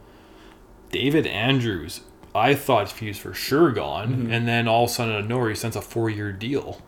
[0.93, 2.01] David Andrews.
[2.35, 4.31] I thought he was for sure gone, Mhm.
[4.31, 6.81] and then all of a sudden, out of nowhere, he sends a four-year deal.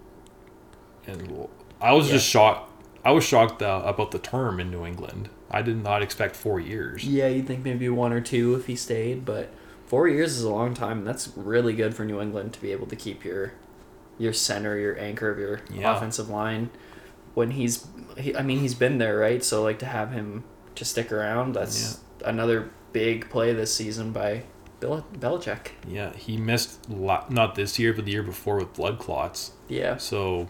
[1.07, 1.47] And
[1.81, 2.13] I was Yeah.
[2.13, 2.71] just shocked.
[3.03, 5.29] I was shocked uh, about the term in New England.
[5.51, 7.03] I did not expect four years.
[7.05, 9.49] yeah, you'd think maybe one or two if he stayed, but
[9.85, 10.99] four years is a long time.
[10.99, 13.53] and That's really good for New England to be able to keep your
[14.17, 15.93] your center, your anchor of your Yeah.
[15.95, 16.69] offensive line.
[17.33, 17.85] When he's,
[18.17, 19.43] he, I mean, he's been there, right?
[19.43, 24.43] So like to have him to stick around, that's another big play this season by
[24.79, 25.71] Bill Belichick.
[25.85, 29.51] Yeah, he missed la- not this year, but the year before with blood clots.
[29.67, 30.47] Yeah, So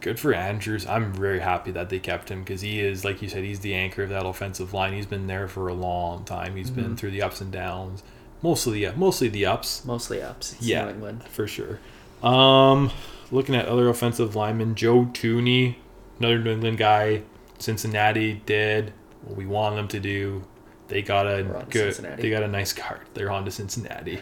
[0.00, 0.86] good for Andrews.
[0.86, 3.74] I'm very happy that they kept him because he is, like you said, he's the
[3.74, 4.92] anchor of that offensive line.
[4.94, 6.56] He's been there for a long time.
[6.56, 6.96] He's been Mhm.
[6.96, 8.02] through the ups and downs,
[8.40, 10.52] mostly the mostly the ups mostly ups.
[10.54, 10.84] It's Yeah.
[10.84, 11.24] New England.
[11.28, 11.80] for sure.
[12.22, 12.90] Um,
[13.30, 15.76] looking at other offensive linemen, Joe Thuney,
[16.18, 17.22] another New England guy.
[17.58, 18.92] Cincinnati did
[19.24, 20.44] what we wanted them to do.
[20.88, 21.94] They got a We're on to good.
[21.94, 22.22] Cincinnati.
[22.22, 23.00] They got a nice card.
[23.14, 24.20] They're on to Cincinnati.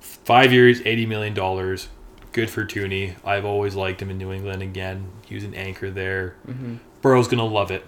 [0.00, 1.88] Five years, eighty million dollars.
[2.32, 3.16] Good for Thuney.
[3.24, 4.62] I've always liked him in New England.
[4.62, 6.36] Again, he was an anchor there.
[6.48, 6.76] Mm-hmm.
[7.02, 7.84] Burrow's gonna love it.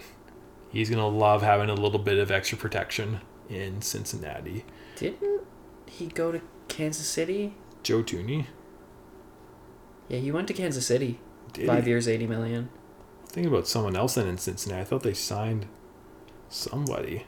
[0.70, 4.64] He's gonna love having a little bit of extra protection in Cincinnati.
[4.96, 5.42] Didn't
[5.87, 7.55] he go to Kansas City?
[7.83, 8.46] Joe Thuney.
[10.09, 11.18] Yeah, he went to Kansas City.
[11.53, 11.90] Did Five he?
[11.90, 12.68] years, eighty million.
[13.29, 14.83] Thinking about someone else then in Cincinnati.
[14.83, 15.66] I thought they signed
[16.48, 17.25] somebody.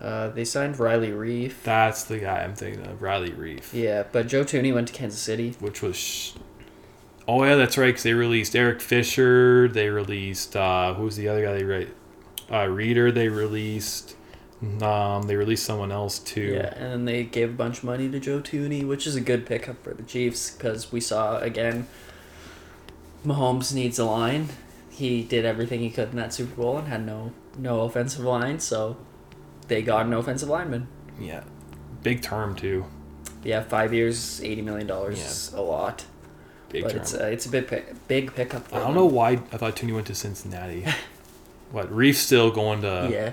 [0.00, 1.62] Uh, they signed Riley Reiff.
[1.64, 3.72] That's the guy I'm thinking of, Riley Reiff.
[3.72, 5.56] Yeah, but Joe Thuney went to Kansas City.
[5.58, 5.96] Which was.
[5.96, 6.32] Sh-
[7.26, 9.68] oh, yeah, that's right, because they released Eric Fisher.
[9.68, 10.54] They released.
[10.54, 11.88] Uh, who's the other guy they write?
[12.50, 14.14] Uh, Reader, they released.
[14.82, 16.54] Um, they released someone else too.
[16.54, 19.20] Yeah, and then they gave a bunch of money to Joe Thuney, which is a
[19.20, 21.86] good pickup for the Chiefs because we saw again.
[23.24, 24.48] Mahomes needs a line.
[24.90, 28.58] He did everything he could in that Super Bowl and had no no offensive line,
[28.58, 28.96] so
[29.68, 30.88] they got an offensive lineman.
[31.20, 31.44] Yeah.
[32.02, 32.84] Big term, too.
[33.44, 36.04] Yeah, five years, eighty million dollars is a lot,
[36.70, 37.00] Big but term.
[37.00, 38.66] it's a, it's a big pick, big pickup.
[38.72, 38.94] I don't them.
[38.96, 40.84] know why I thought Thuney went to Cincinnati.
[41.70, 43.08] what, Reiff's still going to.
[43.10, 43.32] yeah,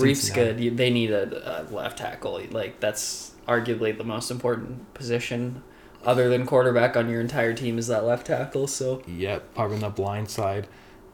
[0.00, 0.58] Reiff's good.
[0.60, 2.40] You- They need a, a left tackle.
[2.50, 5.62] Like that's arguably the most important position,
[6.04, 8.66] other than quarterback on your entire team is that left tackle.
[8.66, 10.68] So Yeah, probably on the blind side.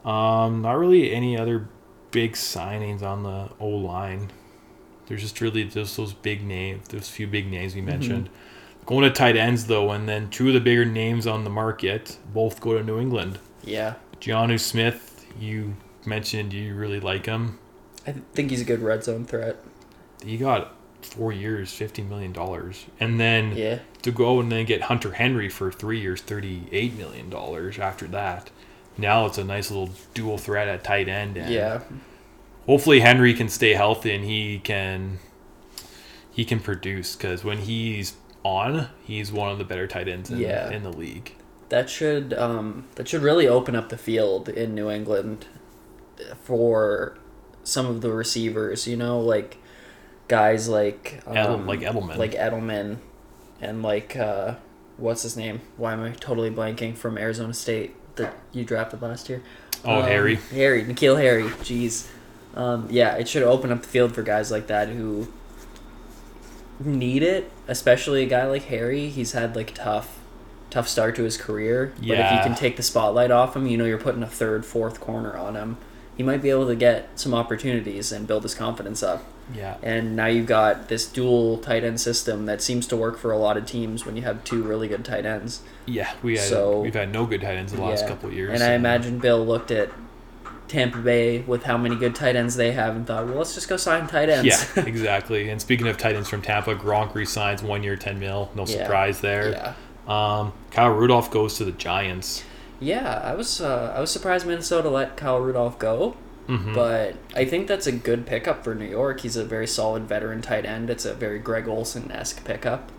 [0.05, 1.67] Um, not really any other
[2.11, 4.31] big signings on the O line.
[5.11, 7.89] There's just really just those big names, those few big names we mm-hmm.
[7.89, 8.29] mentioned.
[8.85, 12.17] Going to tight ends though, and then two of the bigger names on the market
[12.33, 13.37] both go to New England.
[13.61, 17.59] yeah, Jonnu Smith, you mentioned you really like him.
[18.07, 19.57] I think he's a good red zone threat.
[20.23, 24.83] He got four years, fifty million dollars, and then Yeah, to go and then get
[24.83, 28.49] Hunter Henry for three years, thirty-eight million dollars after that.
[28.97, 31.35] Now it's a nice little dual threat at tight end.
[31.35, 31.81] And yeah,
[32.71, 35.19] Hopefully Henry can stay healthy and he can
[36.31, 40.37] he can produce because when he's on, he's one of the better tight ends in,
[40.39, 40.69] Yeah.
[40.71, 41.33] in the league.
[41.69, 45.47] that should um that should really open up the field in New England
[46.43, 47.17] for
[47.63, 48.87] some of the receivers.
[48.87, 49.57] You know, like
[50.27, 52.17] guys like um, Edel- like Edelman.
[52.17, 52.97] like Edelman,
[53.59, 54.55] and like uh,
[54.97, 55.61] what's his name?
[55.77, 59.41] Why am I totally blanking from Arizona State that you drafted last year?
[59.83, 60.35] Oh, Um, Harry.
[60.53, 61.43] Harry, N'Keal Harry.
[61.43, 62.07] Jeez.
[62.55, 65.27] Um, yeah, it should open up the field for guys like that who
[66.79, 69.09] need it, especially a guy like Harry.
[69.09, 70.19] He's had like tough,
[70.69, 71.93] tough start to his career.
[72.01, 72.15] Yeah.
[72.15, 74.65] But if you can take the spotlight off him, you know you're putting a third,
[74.65, 75.77] fourth corner on him.
[76.17, 79.23] He might be able to get some opportunities and build his confidence up.
[79.55, 79.77] Yeah.
[79.81, 83.37] And now you've got this dual tight end system that seems to work for a
[83.37, 85.61] lot of teams when you have two really good tight ends.
[85.85, 86.11] Yeah.
[86.21, 88.09] We had, So- we've had no good tight ends the last Yeah.
[88.09, 88.53] couple of years.
[88.53, 89.89] And I imagine Bill looked at
[90.71, 93.67] Tampa Bay with how many good tight ends they have and thought, well, let's just
[93.67, 94.45] go sign tight ends.
[94.75, 95.49] Yeah, exactly.
[95.49, 98.49] And speaking of tight ends from Tampa, Gronk resigns one year, ten mil.
[98.55, 98.77] No Yeah.
[98.83, 99.51] surprise there.
[99.51, 99.73] yeah.
[100.07, 102.43] Um, Kyle Rudolph goes to the Giants.
[102.79, 106.15] Yeah, I was uh, I was surprised Minnesota let Kyle Rudolph go,
[106.47, 106.73] Mhm.
[106.73, 109.19] but I think that's a good pickup for New York.
[109.21, 110.89] He's a very solid veteran tight end.
[110.89, 112.91] It's a very Greg Olsen esque pickup,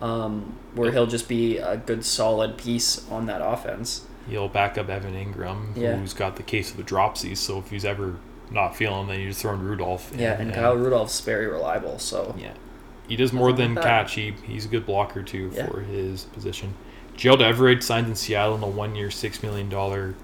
[0.00, 4.02] um, where he'll just be a good solid piece on that offense.
[4.28, 5.96] He'll back up Evan Engram, Yeah.
[5.96, 7.36] who's got the case of the dropsies.
[7.38, 8.16] So if he's ever
[8.50, 10.12] not feeling, then you just throw in Rudolph.
[10.12, 11.98] in, Yeah, and Kyle Rudolph's very reliable.
[11.98, 12.52] So Yeah,
[13.08, 14.14] he does more than like catch.
[14.14, 15.66] He he's a good blocker too Yeah.
[15.66, 16.74] for his position.
[17.16, 20.14] Gerald Everett signed in Seattle on a one-year, six million dollar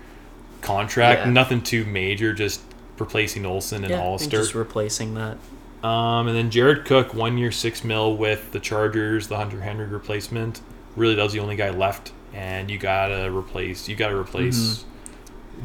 [0.61, 1.27] contract.
[1.27, 1.31] Yeah.
[1.33, 2.61] Nothing too major, just
[2.99, 4.31] replacing Olsen and yeah, Hollister.
[4.39, 5.39] just replacing that.
[5.87, 9.87] Um, and then Jared Cook, one year, six mil with the Chargers, the Hunter Henry
[9.87, 10.61] replacement.
[10.97, 13.89] Really, that was the only guy left, and you gotta replace.
[13.89, 14.85] You gotta replace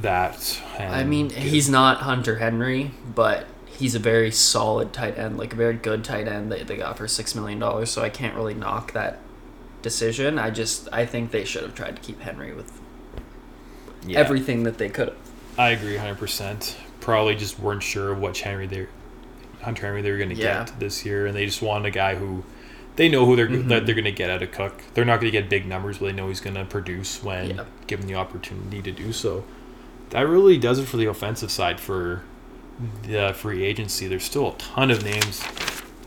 [0.02, 0.34] that.
[0.36, 0.94] Mm-hmm.
[0.94, 5.54] I mean, get- he's not Hunter Henry, but he's a very solid tight end, like
[5.54, 7.90] a very good tight end that they got for six million dollars.
[7.92, 9.20] So I can't really knock that
[9.82, 10.40] decision.
[10.40, 12.82] I just I think they should have tried to keep Henry with
[14.06, 15.16] yeah, everything that they could.
[15.58, 16.78] I agree, hundred percent.
[17.00, 18.88] Probably just weren't sure which Henry they,
[19.62, 20.66] Hunter Henry they were gonna Yeah.
[20.66, 22.44] get this year, and they just wanted a guy who.
[22.96, 23.68] They know who they're Mhm.
[23.68, 24.82] that they're gonna get out of Cook.
[24.94, 27.64] They're not gonna get big numbers, but they know he's gonna produce when Yeah.
[27.88, 29.44] given the opportunity to do so.
[30.12, 32.22] That really does it for the offensive side for
[33.08, 34.08] the free agency.
[34.08, 35.44] There's still a ton of names.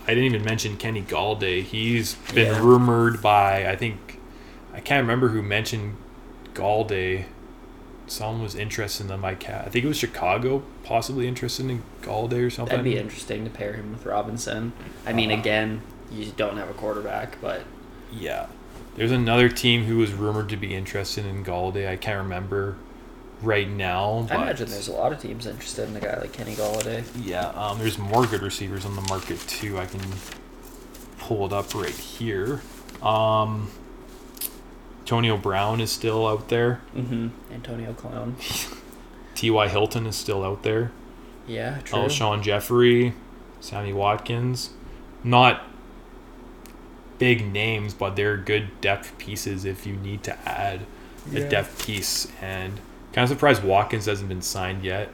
[0.07, 1.63] I didn't even mention Kenny Golladay.
[1.63, 2.61] He's been Yeah.
[2.63, 4.19] rumored by I think
[4.75, 5.97] I can't remember who mentioned
[6.55, 7.25] Golladay.
[8.07, 9.25] Someone was interested in them.
[9.25, 9.67] I can't.
[9.67, 12.77] I think it was Chicago, possibly interested in Golladay or something.
[12.79, 14.73] That'd be interesting to pair him with Robinson.
[15.07, 15.41] I mean, Uh-huh.
[15.41, 17.63] again, you don't have a quarterback, but
[18.13, 18.47] Yeah.
[18.97, 21.89] There's another team who was rumored to be interested in Golladay.
[21.89, 22.77] I can't remember
[23.43, 24.27] right now.
[24.29, 27.05] I imagine there's a lot of teams interested in a guy like Kenny Golladay.
[27.23, 29.79] yeah, um, there's more good receivers on the market too.
[29.79, 30.01] I can
[31.19, 32.61] pull it up right here.
[33.01, 33.71] Um,
[35.01, 36.81] Antonio Brown is still out there.
[36.97, 37.29] Mm-hmm.
[37.53, 38.37] Antonio Clown.
[39.37, 39.69] T.Y.
[39.69, 40.91] Hilton is still out there.
[41.47, 42.01] Yeah, true.
[42.01, 43.15] Alshon Jeffery,
[43.61, 44.71] Sammy Watkins.
[45.23, 45.63] Not
[47.19, 50.81] big names, but they're good depth pieces if you need to add
[51.35, 51.49] a Yeah.
[51.49, 52.29] depth piece.
[52.41, 52.81] And
[53.13, 55.11] kind of surprised Watkins hasn't been signed yet.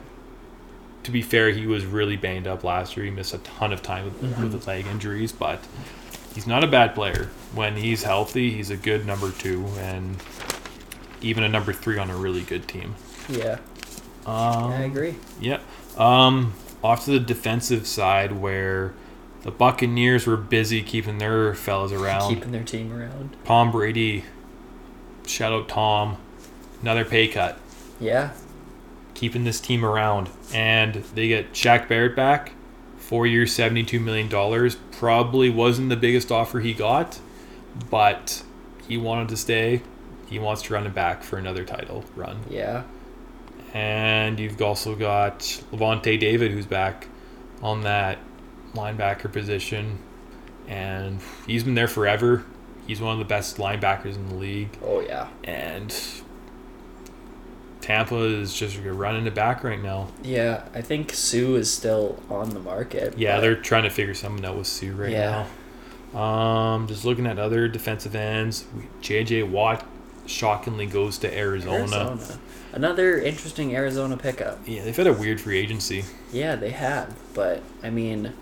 [1.04, 3.04] To be fair, he was really banged up last year.
[3.04, 4.42] He missed a ton of time with, Mhm.
[4.50, 5.60] with the leg injuries, but
[6.34, 7.28] he's not a bad player.
[7.54, 10.16] When he's healthy, he's a good number two and
[11.20, 12.94] even a number three on a really good team.
[13.28, 13.58] Yeah,
[14.26, 15.16] Um, I agree.
[15.40, 15.58] yeah.
[15.98, 18.92] Um, off to the defensive side where
[19.44, 22.34] the Buccaneers were busy keeping their fellas around.
[22.34, 23.36] Keeping their team around.
[23.44, 24.24] Tom Brady,
[25.26, 26.16] shout out Tom,
[26.82, 27.58] another pay cut,
[28.00, 28.32] Yeah,
[29.12, 30.30] keeping this team around.
[30.52, 32.52] And they get Shaq Barrett back,
[32.96, 34.28] four years, $72 million.
[34.92, 37.20] Probably wasn't the biggest offer he got,
[37.90, 38.42] but
[38.88, 39.82] he wanted to stay.
[40.26, 42.40] He wants to run it back for another title run.
[42.48, 42.84] yeah,
[43.74, 47.08] And you've also got Lavonte David, who's back
[47.62, 48.18] on that
[48.74, 49.98] linebacker position.
[50.68, 52.44] And he's been there forever.
[52.86, 54.70] He's one of the best linebackers in the league.
[54.82, 55.94] oh yeah, And
[57.80, 60.08] Tampa is just running it back right now.
[60.22, 60.64] yeah.
[60.74, 63.18] I think Suh is still on the market.
[63.18, 65.46] Yeah, they're trying to figure something out with Suh right Yeah.
[66.14, 66.18] now.
[66.18, 68.64] Um, just looking at other defensive ends,
[69.00, 69.42] J.J.
[69.44, 69.84] Watt
[70.26, 71.74] shockingly goes to Arizona.
[72.10, 72.38] Arizona.
[72.72, 74.60] Another interesting Arizona pickup.
[74.66, 76.04] Yeah, they've had a weird free agency.
[76.32, 77.14] Yeah, they have.
[77.34, 78.32] But I mean,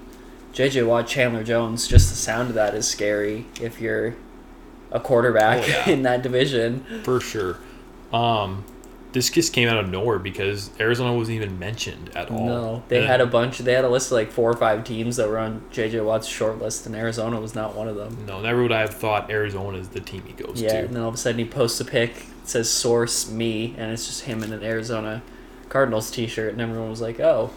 [0.53, 0.83] J.J.
[0.83, 1.89] Watt, Chandler Jones.
[1.89, 4.15] Just the sound of that is scary if you're
[4.91, 5.89] a quarterback Oh, yeah.
[5.93, 6.85] in that division.
[7.05, 7.59] For sure.
[8.13, 8.65] Um,
[9.13, 12.47] this just came out of nowhere because Arizona wasn't even mentioned at all.
[12.47, 13.59] No, they And- had a bunch.
[13.59, 16.01] They had a list of like four or five teams that were on J.J.
[16.01, 18.25] Watt's short list, and Arizona was not one of them.
[18.27, 20.79] No, never would I have thought Arizona is the team he goes Yeah, to.
[20.87, 22.11] and then all of a sudden he posts a pic,
[22.43, 25.23] it says "source me," and it's just him in an Arizona
[25.71, 27.51] Cardinals T-shirt, and everyone was like, "Oh,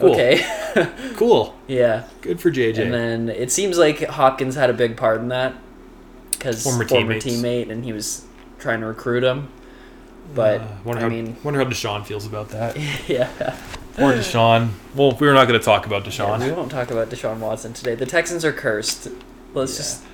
[0.00, 0.12] Cool.
[0.12, 1.54] okay, Cool.
[1.68, 2.78] yeah." Good for JJ.
[2.82, 5.54] And then it seems like Hopkins had a big part in that
[6.32, 8.24] because Former former, teammate, and he was
[8.58, 9.48] trying to recruit him.
[10.34, 12.76] But Uh, wonder I how, mean, wonder how Deshaun feels about that.
[13.08, 13.28] yeah.
[13.98, 14.70] Or Deshaun.
[14.94, 16.44] Well, we're not going to talk about Yeah, Deshaun.
[16.46, 17.94] we won't talk about Deshaun Watson today.
[17.96, 19.08] The Texans are cursed.
[19.54, 19.78] Let's Yeah.
[19.78, 20.04] just.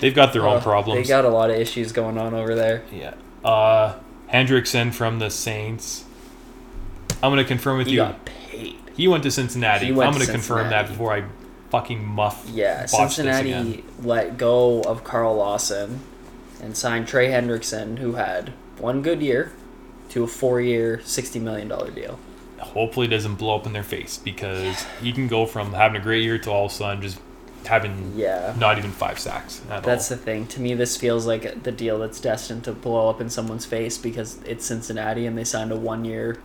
[0.00, 1.02] They've got their uh, own problems.
[1.02, 2.82] They got a lot of issues going on over there.
[2.92, 3.14] yeah.
[3.42, 3.94] Uh,
[4.32, 6.04] Hendrickson from the Saints.
[7.22, 8.02] I'm going to confirm with He you.
[8.96, 9.92] He went to Cincinnati.
[9.92, 11.24] Went I'm going to confirm that before I
[11.70, 12.48] fucking muff.
[12.52, 13.44] Yeah, botch this again.
[13.44, 16.00] Cincinnati let go of Carl Lawson
[16.62, 19.52] and signed Trey Hendrickson, who had one good year,
[20.10, 22.18] to a four-year, sixty million dollar deal.
[22.60, 26.02] hopefully it doesn't blow up in their face because he can go from having a
[26.02, 27.18] great year to all of a sudden just
[27.66, 28.54] having Yeah.
[28.58, 30.16] not even five sacks at That's all.
[30.16, 30.46] the thing.
[30.48, 33.98] To me, this feels like the deal that's destined to blow up in someone's face
[33.98, 36.38] because it's Cincinnati and they signed a one year,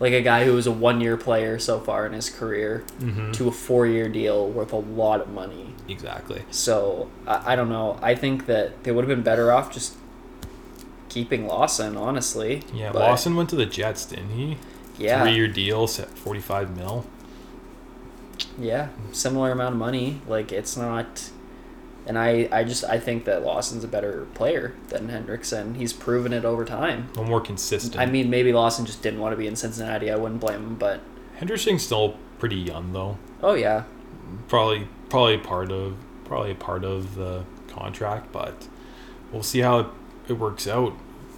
[0.00, 3.32] like a guy who was a one year player so far in his career, Mhm.
[3.34, 5.74] to a four year deal worth a lot of money.
[5.88, 6.42] Exactly.
[6.50, 7.98] So I, I don't know.
[8.02, 9.94] I think that they would have been better off just
[11.08, 12.62] keeping Lawson, honestly.
[12.72, 14.56] Yeah, But, Lawson went to the Jets, didn't he?
[14.98, 15.22] Yeah.
[15.22, 17.04] Three year deal, set 45 mil.
[18.58, 20.20] Yeah, similar amount of money.
[20.28, 21.30] Like it's not,
[22.10, 25.76] and I I just I think that Lawson's a better player than Hendrickson.
[25.76, 27.08] He's proven it over time.
[27.14, 27.96] More consistent.
[27.96, 30.10] I mean, maybe Lawson just didn't want to be in Cincinnati.
[30.10, 31.02] I wouldn't blame him, but
[31.36, 33.16] Henderson's still pretty young though.
[33.44, 33.84] oh yeah,
[34.48, 38.66] Probably probably part of probably a part of the contract, but
[39.30, 39.86] we'll see how it,
[40.26, 40.94] it works out.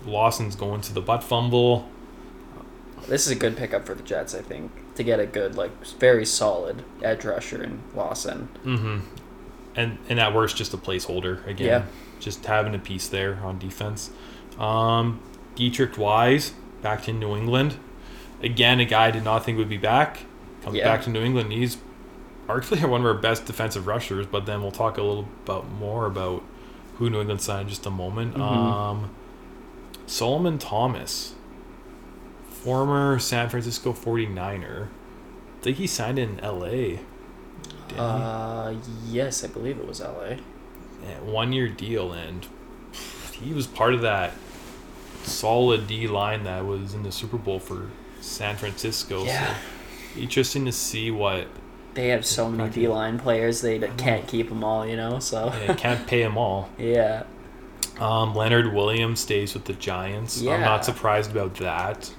[0.06, 1.87] Lawson's going to the butt fumble.
[3.08, 4.35] this is a good pickup for the Jets.
[4.35, 8.48] I think to get a good like very solid edge rusher in Lawson.
[8.64, 9.00] Mm-hmm.
[9.74, 11.66] And and at worst, just a placeholder again.
[11.66, 11.85] Yeah.
[12.20, 14.11] Just having a piece there on defense.
[14.58, 15.20] Um,
[15.56, 17.76] Deatrich Wise back to New England.
[18.42, 20.20] Again, a guy I did not think would be back.
[20.62, 20.85] Comes Yeah.
[20.85, 21.52] back to New England.
[21.52, 21.78] He's
[22.48, 24.27] arguably one of our best defensive rushers.
[24.27, 26.42] But then we'll talk a little about more about
[26.96, 28.35] who New England signed in just a moment.
[28.35, 28.42] Mm-hmm.
[28.42, 29.10] Um,
[30.06, 31.35] Solomon Thomas,
[32.48, 34.87] former San Francisco 49er.
[34.87, 37.00] I think he signed in L.A.
[37.96, 38.74] Uh,
[39.08, 40.38] yes, I believe it was L.A.
[41.02, 42.46] Yeah, one year deal, and
[43.33, 44.33] he was part of that
[45.24, 49.24] solid D line that was in the Super Bowl for San Francisco.
[49.24, 49.54] Yeah.
[50.14, 51.46] So interesting to see what
[51.94, 53.60] They have so many D line players.
[53.60, 55.18] They can't keep them all, you know.
[55.18, 56.70] So yeah, can't pay them all.
[56.78, 57.24] yeah,
[57.98, 60.40] Um, Leonard Williams stays with the Giants.
[60.40, 60.54] Yeah.
[60.54, 62.12] I'm not surprised about that.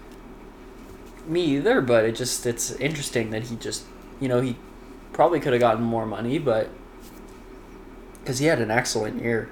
[1.26, 3.84] me either, but it just it's interesting that he just
[4.20, 4.56] you know he
[5.14, 6.70] probably could have gotten more money, but
[8.22, 9.50] because he had an excellent year,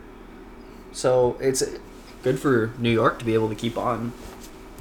[0.91, 1.64] so it's
[2.24, 4.14] good for New York to be able to keep on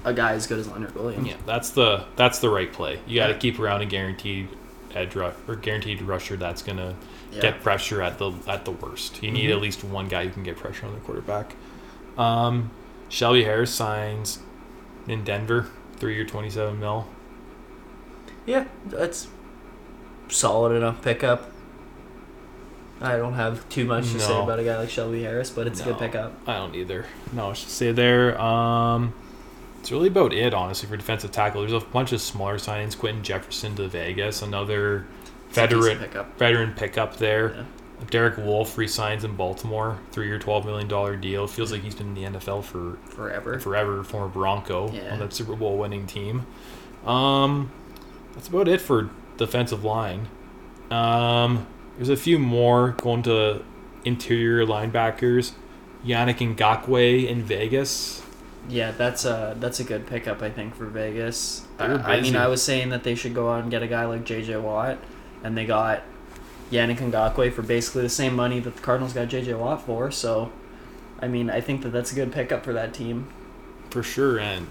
[0.04, 1.26] a guy as good as Leonard Williams.
[1.28, 2.98] Yeah, that's the that's the right play.
[3.06, 3.38] You got to Yeah.
[3.38, 4.48] keep around a guaranteed
[4.94, 6.96] edge rush or guaranteed rusher that's gonna
[7.32, 7.42] Yeah.
[7.42, 9.22] get pressure at the at the worst.
[9.22, 9.54] You need Mhm.
[9.56, 11.54] at least one guy who can get pressure on the quarterback.
[12.18, 12.70] Um,
[13.08, 14.40] Shelby Harris signs
[15.06, 15.66] in Denver,
[15.96, 17.06] three year, twenty seven mil.
[18.46, 19.28] Yeah, that's
[20.30, 21.50] solid enough pickup.
[23.02, 25.80] I don't have too much to say about a guy like Shelby Harris, but it's
[25.80, 26.32] a good pickup.
[26.46, 27.06] I don't either.
[27.32, 28.38] No, I should say there.
[28.38, 29.14] Um,
[29.80, 31.62] it's really about it, honestly, for defensive tackle.
[31.62, 32.98] There's a bunch of smaller signings.
[32.98, 35.06] Quinton Jefferson to Vegas, another
[35.46, 36.36] It's veteran pickup.
[36.38, 37.54] veteran pickup there.
[37.54, 37.62] Yeah.
[38.10, 41.46] Derek Wolfe resigns in Baltimore, three-year, twelve million dollar deal.
[41.46, 43.58] Feels like he's been in the NFL for Forever.
[43.60, 44.02] forever.
[44.04, 45.12] Former Bronco Yeah.
[45.12, 46.46] on that Super Bowl winning team.
[47.06, 47.70] Um,
[48.34, 49.08] that's about it for
[49.40, 50.28] defensive line.
[50.90, 51.66] Um,
[51.96, 53.64] there's a few more going to
[54.04, 55.52] interior linebackers.
[56.04, 58.22] Yannick Ngakoue in Vegas.
[58.68, 61.66] Yeah, that's a that's a good pickup I think for Vegas.
[61.78, 62.36] I, I mean.
[62.36, 64.58] I was saying that they should go out and get a guy like J.J.
[64.58, 64.98] Watt,
[65.42, 66.02] and they got
[66.70, 69.54] Yannick Ngakoue for basically the same money that the Cardinals got J.J.
[69.54, 70.10] Watt for.
[70.10, 70.52] So,
[71.20, 73.28] I mean, I think that that's a good pickup for that team.
[73.88, 74.66] for sure, and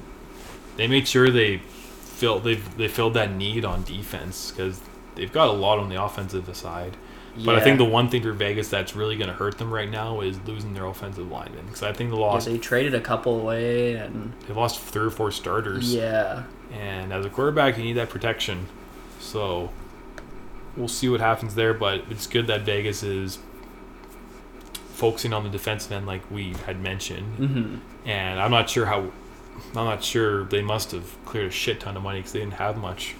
[0.77, 1.61] they made sure they
[2.19, 4.81] filled they've they filled that need on defense because
[5.15, 6.97] they've got a lot on the offensive side.
[7.45, 9.89] But I think the one thing for Vegas that's really going to hurt them right
[9.89, 13.39] now is losing their offensive linemen because I think they yeah, they traded a couple
[13.39, 15.93] away, and they lost three or four starters.
[15.93, 16.43] yeah,
[16.73, 18.67] And as a quarterback, you need that protection.
[19.19, 19.69] So
[20.75, 21.73] we'll see what happens there.
[21.73, 23.39] But it's good that Vegas is
[24.73, 27.35] focusing on the defensive end, like we had mentioned.
[27.35, 27.75] hmm
[28.09, 29.11] And I'm not sure how.
[29.75, 32.53] I'm not sure they must have cleared a shit ton of money because they didn't
[32.53, 33.15] have much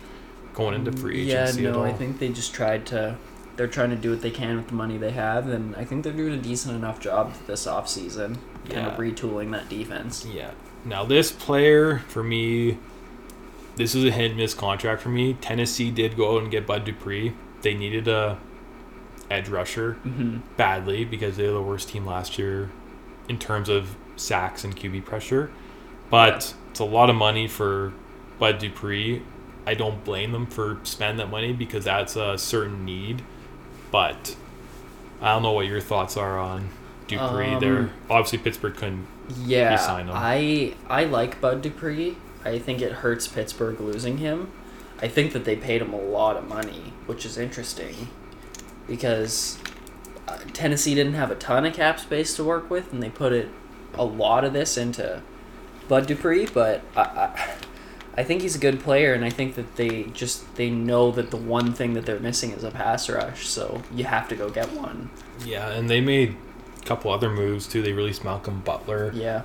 [0.54, 1.84] going into free yeah, agency at no.
[1.84, 3.18] I think they just tried to.
[3.56, 6.04] They're trying to do what they can with the money they have, and I think
[6.04, 8.38] they're doing a decent enough job this offseason,
[8.70, 10.26] kind of retooling that defense.
[10.26, 10.52] Yeah.
[10.86, 12.78] Now this player for me,
[13.76, 15.34] this was a hit and miss contract for me.
[15.34, 17.34] Tennessee did go out and get Bud Dupree.
[17.62, 18.38] They needed a
[19.30, 22.70] edge rusher hmm badly because they were the worst team last year
[23.28, 25.52] in terms of sacks and QB pressure.
[26.10, 27.94] But it's a lot of money for
[28.40, 29.22] Bud Dupree.
[29.66, 33.22] I don't blame them for spending that money because that's a certain need.
[33.92, 34.36] But
[35.22, 36.70] I don't know what your thoughts are on
[37.08, 37.54] Dupree.
[37.54, 39.08] Um, there, obviously Pittsburgh couldn't.
[39.44, 40.16] Yeah, re-sign him.
[40.16, 42.18] I I like Bud Dupree.
[42.44, 44.52] I think it hurts Pittsburgh losing him.
[45.02, 48.10] I think that they paid him a lot of money, which is interesting
[48.88, 49.58] because
[50.28, 53.32] uh, Tennessee didn't have a ton of cap space to work with, and they put
[53.32, 53.50] it
[53.94, 55.22] a lot of this into
[55.90, 56.46] Bud Dupree.
[56.46, 57.56] But I, I,
[58.18, 61.32] I think he's a good player, and I think that they just they know that
[61.32, 64.50] the one thing that they're missing is a pass rush, so you have to go
[64.50, 65.10] get one.
[65.46, 66.36] Yeah, and they made
[66.82, 67.82] a couple other moves too.
[67.82, 69.12] They released Malcolm Butler.
[69.14, 69.44] Yeah,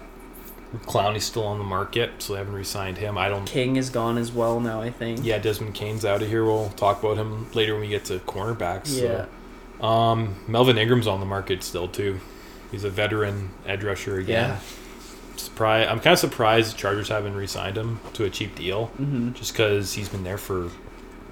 [0.86, 3.16] Clowney's still on the market, so they haven't re-signed him.
[3.16, 3.45] I don't.
[3.45, 4.80] King is gone as well now.
[4.80, 5.24] I think.
[5.24, 6.45] Yeah, Desmond Kane's out of here.
[6.45, 9.01] We'll talk about him later when we get to cornerbacks.
[9.01, 9.26] Yeah.
[9.80, 9.86] So.
[9.86, 12.20] Um, Melvin Ingram's on the market still too.
[12.70, 14.51] He's a veteran edge rusher again.
[14.51, 14.61] Yeah.
[15.37, 15.87] Surprise!
[15.89, 19.32] I'm kind of surprised the Chargers haven't re-signed him to a cheap deal, Mm-hmm.
[19.32, 20.70] just because he's been there for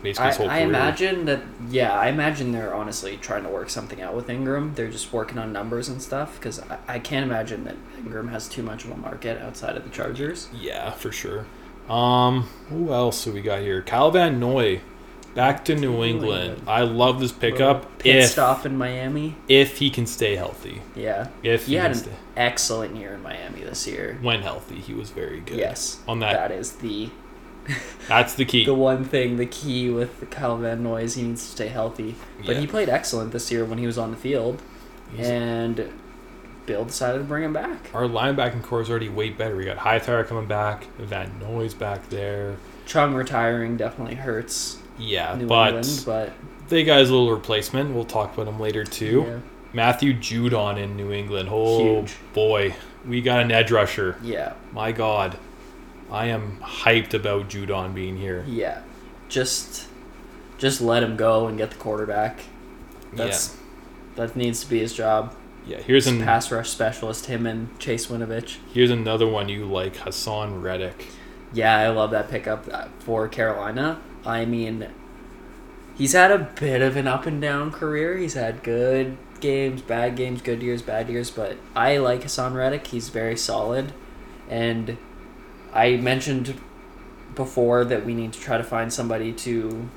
[0.02, 0.68] basically I, his whole I career.
[0.68, 1.42] imagine that.
[1.70, 4.74] Yeah, I imagine they're honestly trying to work something out with Ingram.
[4.74, 8.48] They're just working on numbers and stuff because I, I can't imagine that Ingram has
[8.48, 10.48] too much of a market outside of the Chargers.
[10.52, 11.46] Yeah, for sure.
[11.88, 13.82] Um, who else do we got here?
[13.82, 14.80] Cal Van Noy,
[15.34, 16.42] back to New England.
[16.50, 16.62] England.
[16.68, 17.86] I love this pickup.
[18.04, 19.36] If stop in Miami.
[19.48, 23.14] if he can stay healthy, Yeah, if he he, had can an stay, excellent year
[23.14, 24.18] in Miami this year.
[24.22, 25.58] when healthy, he was very good.
[25.58, 27.10] Yes, on that, that is the
[28.08, 28.64] that's the key.
[28.66, 32.16] the one thing, the key with Kyle Van Noy is he needs to stay healthy.
[32.44, 32.60] But Yeah.
[32.60, 34.60] he played excellent this year when he was on the field,
[35.14, 35.92] He's- and
[36.66, 37.90] Bill decided to bring him back.
[37.94, 39.56] our linebacking core is already way better.
[39.56, 42.56] We got Hightower coming back, Van Noy's back there.
[42.86, 46.32] Chung retiring definitely hurts Yeah, New but England, but
[46.68, 47.94] they got his little replacement.
[47.94, 49.24] We'll talk about him later too.
[49.26, 49.38] yeah.
[49.74, 51.48] Matthew Judon in New England.
[51.50, 52.14] Oh Huge.
[52.34, 52.74] boy,
[53.06, 54.18] we got an edge rusher.
[54.22, 55.38] Yeah, My God,
[56.10, 58.44] I am hyped about Judon being here.
[58.46, 58.82] yeah.
[59.30, 59.88] Just,
[60.58, 62.40] just let him go and get the quarterback.
[63.14, 63.56] That's
[64.16, 65.34] that needs to be his job.
[65.66, 65.82] yeah, yeah.
[65.84, 68.58] Here's an Pass rush specialist, him and Chase Winovich.
[68.74, 71.08] here's another one you like, Haason Reddick.
[71.54, 74.00] Yeah, I love that pickup uh, for Carolina.
[74.24, 74.88] I mean,
[75.96, 78.16] he's had a bit of an up and down career.
[78.16, 82.86] He's had good games, bad games, good years, bad years, but I like Haason Reddick.
[82.88, 83.92] He's very solid.
[84.48, 84.96] And
[85.72, 86.54] I mentioned
[87.34, 89.88] before that we need to try to find somebody to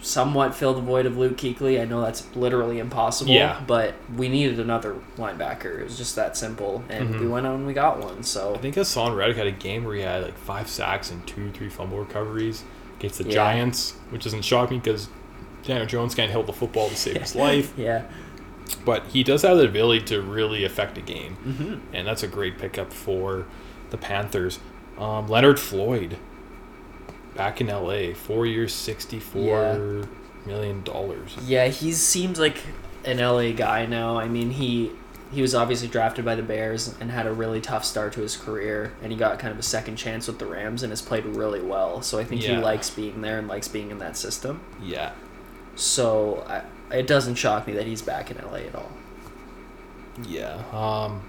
[0.00, 1.80] somewhat fill the void of Luke Kuechly.
[1.80, 3.32] I know that's literally impossible.
[3.32, 3.60] Yeah.
[3.66, 5.80] But we needed another linebacker.
[5.80, 7.30] It was just that simple, and we Mhm.
[7.30, 8.22] went out and we got one.
[8.22, 11.26] So I think Haason Reddick had a game where he had like five sacks and
[11.26, 12.62] two, three fumble recoveries
[12.98, 13.34] against the Yeah.
[13.34, 15.08] Giants, which doesn't shock me because
[15.64, 17.72] Daniel Jones can't hold the football to save his life.
[17.76, 18.04] yeah.
[18.84, 22.28] But he does have the ability to really affect a game, hmm and that's a
[22.28, 23.46] great pickup for
[23.90, 24.58] the Panthers.
[24.98, 26.18] Um, Leonard Floyd,
[27.34, 30.06] back in LA, four years, sixty-four
[30.44, 31.36] million dollars.
[31.46, 32.58] Yeah, he seems like
[33.04, 34.18] an LA guy now.
[34.18, 34.90] I mean, he
[35.30, 38.36] he was obviously drafted by the Bears and had a really tough start to his
[38.36, 41.24] career, and he got kind of a second chance with the Rams and has played
[41.26, 42.02] really well.
[42.02, 44.62] So I think he likes being there and likes being in that system.
[44.78, 45.12] Yeah,
[45.74, 46.62] So I,
[46.94, 48.90] it doesn't shock me that he's back in LA at all.
[50.16, 50.62] yeah.
[50.72, 51.22] Um,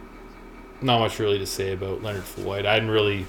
[0.81, 2.65] not much really to say about Leonard Floyd.
[2.65, 3.25] I didn't really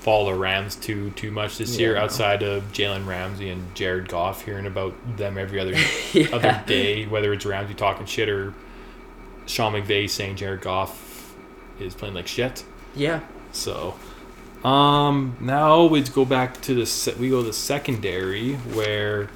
[0.00, 4.08] follow the Rams too too much this Yeah, year, outside of Jalen Ramsey and Jared
[4.08, 4.42] Goff.
[4.42, 5.74] Hearing about them every other
[6.12, 6.28] yeah.
[6.32, 8.54] other day, whether it's Ramsey talking shit or
[9.48, 11.34] Sean McVay saying Jared Goff
[11.80, 12.64] is playing like shit.
[12.94, 13.20] Yeah.
[13.52, 13.94] So,
[14.64, 19.28] um, now we go back to the se- we go to the secondary where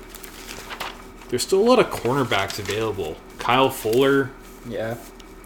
[1.28, 3.16] there's still a lot of cornerbacks available.
[3.38, 4.30] Kyle Fuller,
[4.68, 4.96] Yeah.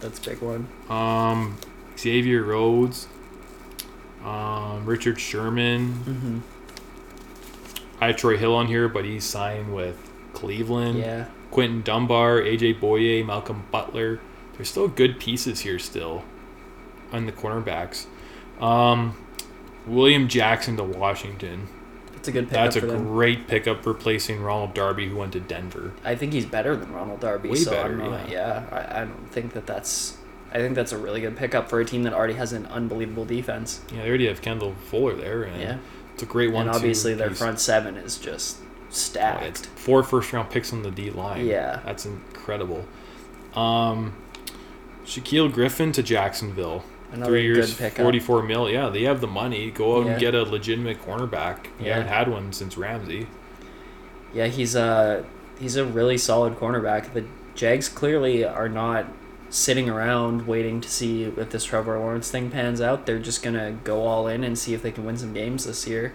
[0.01, 0.69] That's big one.
[0.91, 1.57] um,
[1.99, 3.09] Xavier Rhodes,
[4.25, 5.93] um, Richard Sherman.
[6.05, 6.39] Mm-hmm.
[8.01, 9.97] I had Troy Hill on here, but he's signed with
[10.35, 10.99] Cleveland.
[10.99, 11.27] Yeah.
[11.51, 14.21] Quinton Dunbar, AJ Bouye, Malcolm Butler.
[14.57, 16.25] There's still good pieces here still
[17.13, 18.07] on the cornerbacks.
[18.61, 19.17] Um,
[19.87, 21.69] William Jackson to Washington.
[22.13, 23.05] That's a good pickup That's a for them.
[23.05, 25.93] great pickup replacing Ronald Darby, who went to Denver.
[26.05, 27.51] I think he's better than Ronald Darby.
[27.51, 28.65] Way so better, I'm not, yeah.
[28.73, 30.17] I, I don't think that that's.
[30.53, 33.25] I think that's a really good pickup for a team that already has an unbelievable
[33.27, 33.83] defense.
[33.93, 35.79] Yeah, they already have Kendall Fuller there, and Yeah,
[36.15, 36.67] it's a great one.
[36.69, 37.39] and obviously their use.
[37.39, 39.67] front seven is just Oh, stacked.
[39.67, 41.45] four first round picks on the D line.
[41.45, 41.81] Yeah.
[41.85, 42.85] that's incredible.
[43.55, 44.15] Um,
[45.07, 46.85] Shaquill Griffin to Jacksonville.
[47.13, 48.69] Another Three years, 44 mil.
[48.69, 49.71] Yeah, they have the money.
[49.71, 50.13] Go out Yeah.
[50.13, 51.67] and get a legitimate cornerback.
[51.79, 51.95] You Yeah.
[51.95, 53.29] haven't had one since Ramsey.
[54.35, 55.25] Yeah, he's a
[55.59, 57.13] he's a really solid cornerback.
[57.15, 59.07] The Jags clearly are not
[59.49, 63.07] sitting around waiting to see if this Trevor Lawrence thing pans out.
[63.07, 65.87] They're just gonna go all in and see if they can win some games this
[65.87, 66.13] year.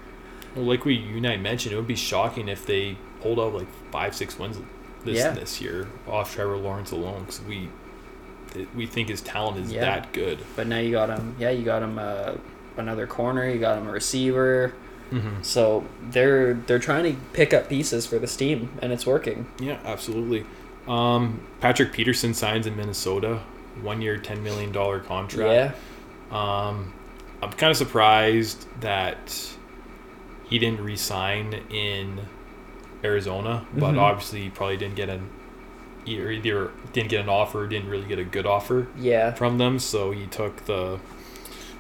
[0.55, 3.55] Well, like we you and I mentioned, it would be shocking if they pulled out
[3.55, 4.57] like five, six wins
[5.05, 5.31] this Yeah.
[5.31, 7.69] this year off Trevor Lawrence alone because we
[8.75, 9.81] we think his talent is Yeah.
[9.81, 10.39] that good.
[10.55, 11.35] But now you got him.
[11.39, 12.33] Yeah, you got him uh,
[12.77, 13.49] another corner.
[13.49, 14.73] You got him a receiver.
[15.11, 15.41] Mm-hmm.
[15.43, 19.45] So they're they're trying to pick up pieces for this team, and it's working.
[19.59, 20.45] Yeah, absolutely.
[20.87, 23.41] Um, Patrick Peterson signs in Minnesota,
[23.81, 25.75] one year, ten million dollar contract.
[26.31, 26.93] Yeah, Um,
[27.41, 29.49] I'm kind of surprised that
[30.45, 32.21] he didn't re-sign in
[33.03, 33.99] Arizona, but Mhm.
[33.99, 35.29] obviously he probably didn't get an
[36.05, 39.79] either, either didn't get an offer, didn't really get a good offer yeah, from them,
[39.79, 40.99] so he took the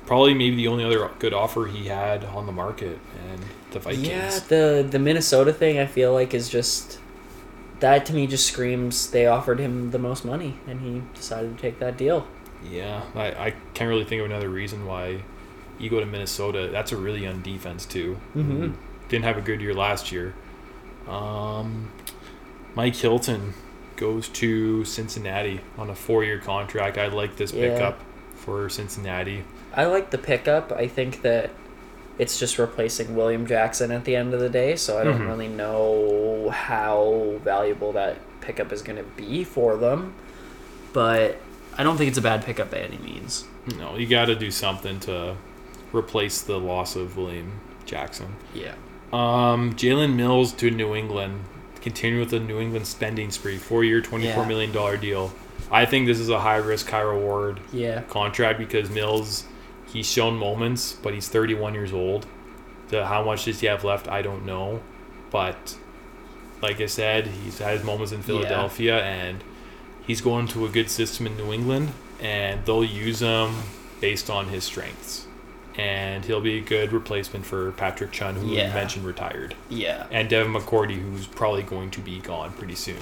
[0.05, 2.99] probably maybe the only other good offer he had on the market,
[3.29, 3.41] and
[3.71, 4.07] the Vikings.
[4.07, 4.39] yeah.
[4.47, 6.99] The the Minnesota thing, I feel like, is just
[7.79, 11.61] that to me just screams they offered him the most money, and he decided to
[11.61, 12.27] take that deal.
[12.69, 15.23] Yeah, I, I can't really think of another reason why
[15.79, 16.69] you go to Minnesota.
[16.71, 18.19] That's a really young defense too.
[18.35, 18.75] Mhm.
[19.09, 20.33] Didn't have a good year last year.
[21.07, 21.91] Um,
[22.75, 23.53] Mike Hilton
[24.01, 26.97] goes to Cincinnati on a four-year contract.
[26.97, 27.69] I like this Yeah.
[27.69, 27.99] pickup
[28.35, 29.43] for Cincinnati.
[29.75, 30.71] I like the pickup.
[30.71, 31.51] I think that
[32.17, 35.27] it's just replacing William Jackson at the end of the day, so I don't Mhm.
[35.27, 40.13] really know how valuable that pickup is going to be for them.
[40.93, 41.37] But
[41.77, 43.45] I don't think it's a bad pickup by any means.
[43.77, 45.35] No, you got to do something to
[45.93, 47.51] replace the loss of William
[47.85, 48.35] Jackson.
[48.53, 48.73] Yeah.
[49.13, 51.41] Um, Jalen Mills to New England.
[51.81, 53.57] Continue with the New England spending spree.
[53.57, 54.47] Four-year, twenty-four Yeah.
[54.49, 55.33] million dollar deal.
[55.71, 58.01] I think this is a high-risk, high-reward Yeah.
[58.03, 59.45] contract because Mills,
[59.91, 62.25] he's shown moments, but he's 31 years old.
[62.89, 64.07] The, how much does he have left?
[64.07, 64.81] I don't know.
[65.31, 65.75] But
[66.61, 69.43] like I said, he's had his moments in Philadelphia, and
[70.05, 73.55] he's going to a good system in New England, and they'll use him
[74.01, 75.25] based on his strengths.
[75.77, 78.67] And he'll be a good replacement for Patrick Chung, who Yeah.
[78.67, 80.05] you mentioned retired, Yeah.
[80.11, 82.97] and Devin McCourty, who's probably going to be gone pretty soon.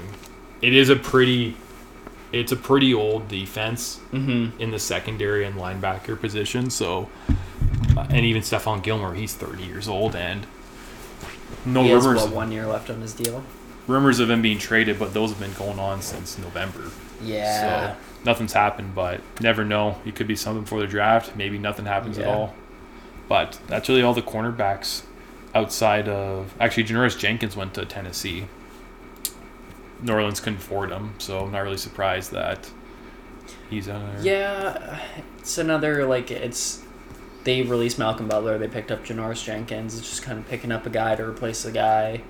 [0.62, 1.56] It is a pretty,
[2.32, 4.62] it's a pretty old defense Mm-hmm.
[4.62, 6.70] in the secondary and linebacker position.
[6.70, 7.10] So,
[7.98, 10.46] uh, and even Stephon Gilmore, he's 30 years old, and
[11.66, 13.44] no he has rumors what, one year left on his deal.
[13.88, 16.84] rumors of him being traded, but those have been going on since November.
[17.24, 17.94] Yeah.
[17.94, 19.98] So nothing's happened, but never know.
[20.06, 21.36] It could be something for the draft.
[21.36, 22.54] Maybe nothing happens at all.
[23.30, 25.04] But that's really all the cornerbacks
[25.56, 28.48] outside of actually Janoris Jenkins went to Tennessee.
[30.02, 32.70] New Orleans couldn't afford him, so I'm not really surprised that
[33.70, 34.22] he's on there.
[34.26, 35.00] Yeah,
[35.38, 36.82] it's another like it's.
[37.46, 38.58] They released Malcolm Butler.
[38.58, 39.98] They picked up Janoris Jenkins.
[39.98, 42.22] It's just kind of picking up a guy to replace a guy.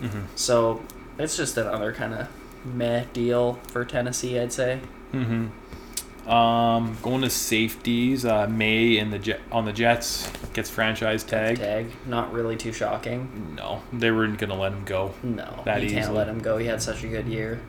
[0.00, 0.82] hmm So
[1.18, 2.28] it's just another kind of
[2.64, 4.80] meh deal for Tennessee, I'd say.
[5.12, 5.48] hmm
[6.28, 8.24] Um, going to safeties.
[8.26, 11.56] Uh, Maye in the jet on the Jets gets franchise tag.
[11.56, 13.54] Tag, not really too shocking.
[13.56, 15.14] No, they weren't gonna let him go.
[15.22, 16.58] No, That you can't let him go.
[16.58, 17.60] He had such a good year.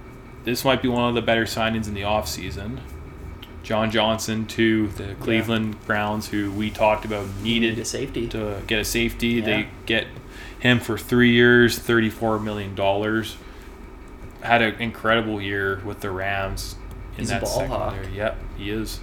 [0.44, 2.80] This might be one of the better signings in the offseason.
[3.64, 8.28] John Johnson to the Cleveland Browns, who we talked about Needed needed a safety.
[8.30, 9.28] to get a safety.
[9.28, 9.46] Yeah.
[9.46, 10.08] They get
[10.60, 13.38] him for three years, thirty-four million dollars.
[14.42, 16.76] Had an incredible year with the Rams
[17.20, 17.92] in He's a that ball hawk.
[17.94, 18.18] secondary.
[18.18, 19.00] Yep, he is.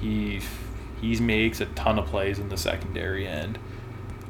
[0.00, 0.40] He
[1.00, 3.58] he makes a ton of plays in the secondary and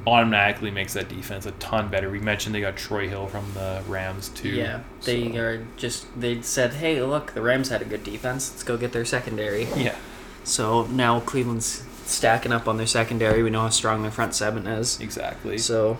[0.06, 2.08] automatically makes that defense a ton better.
[2.10, 4.50] We mentioned they got Troy Hill from the Rams too.
[4.50, 8.50] Yeah, they so- are just they said, "Hey, look, the Rams had a good defense.
[8.50, 9.96] Let's go get their secondary." yeah,
[10.44, 13.42] So now Cleveland's stacking up on their secondary.
[13.42, 15.00] We know how strong their front seven is.
[15.00, 15.58] exactly.
[15.58, 15.98] So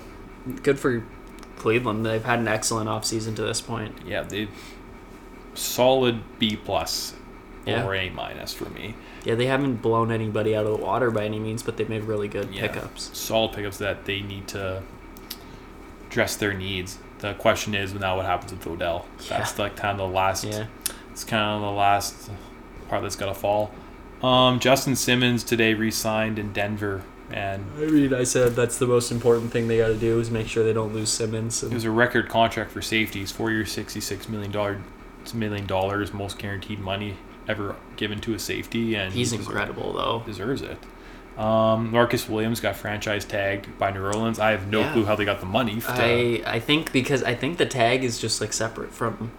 [0.63, 1.03] good for
[1.57, 2.07] Cleveland.
[2.07, 3.99] They've had an excellent offseason to this point.
[4.07, 4.47] yeah, they
[5.57, 7.15] solid B plus
[7.67, 7.85] Yeah.
[7.85, 8.95] or A minus for me.
[9.25, 12.05] Yeah, they haven't blown anybody out of the water by any means, but they've made
[12.05, 12.69] really good Yeah.
[12.69, 13.11] pickups.
[13.13, 14.83] Solid pickups that they need to
[16.09, 16.99] address their needs.
[17.19, 19.07] The question is now what happens with Odell.
[19.29, 20.45] That's like kind of the last.
[20.45, 20.67] Yeah.
[21.11, 22.31] It's kind of the last
[22.89, 23.73] part that's gonna fall.
[24.23, 29.11] Um, Justin Simmons today re-signed in Denver, and I mean, I said that's the most
[29.11, 31.63] important thing they got to do is make sure they don't lose Simmons.
[31.63, 34.81] it was a record contract for safeties, four years, sixty-six million dollar
[35.35, 37.17] million dollars, most guaranteed money
[37.49, 40.23] ever given to a safety, and He's he deserves- incredible, though.
[40.27, 40.79] deserves it.
[41.39, 44.39] Um, Marcus Williams got franchise tagged by New Orleans.
[44.39, 44.93] I have no Yeah.
[44.93, 45.81] clue how they got the money.
[45.81, 49.31] To, I I think because I think the tag is just like separate from.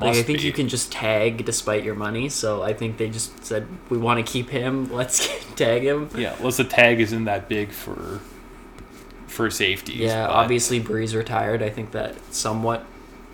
[0.00, 0.44] Like, I think be.
[0.46, 2.28] you can just tag despite your money.
[2.28, 4.92] So I think they just said we want to keep him.
[5.00, 6.10] Let's tag him.
[6.16, 8.20] Yeah, unless the tag isn't that big for
[9.26, 9.94] for safety.
[9.94, 11.62] Yeah, but- obviously Brees retired.
[11.62, 12.84] I think that somewhat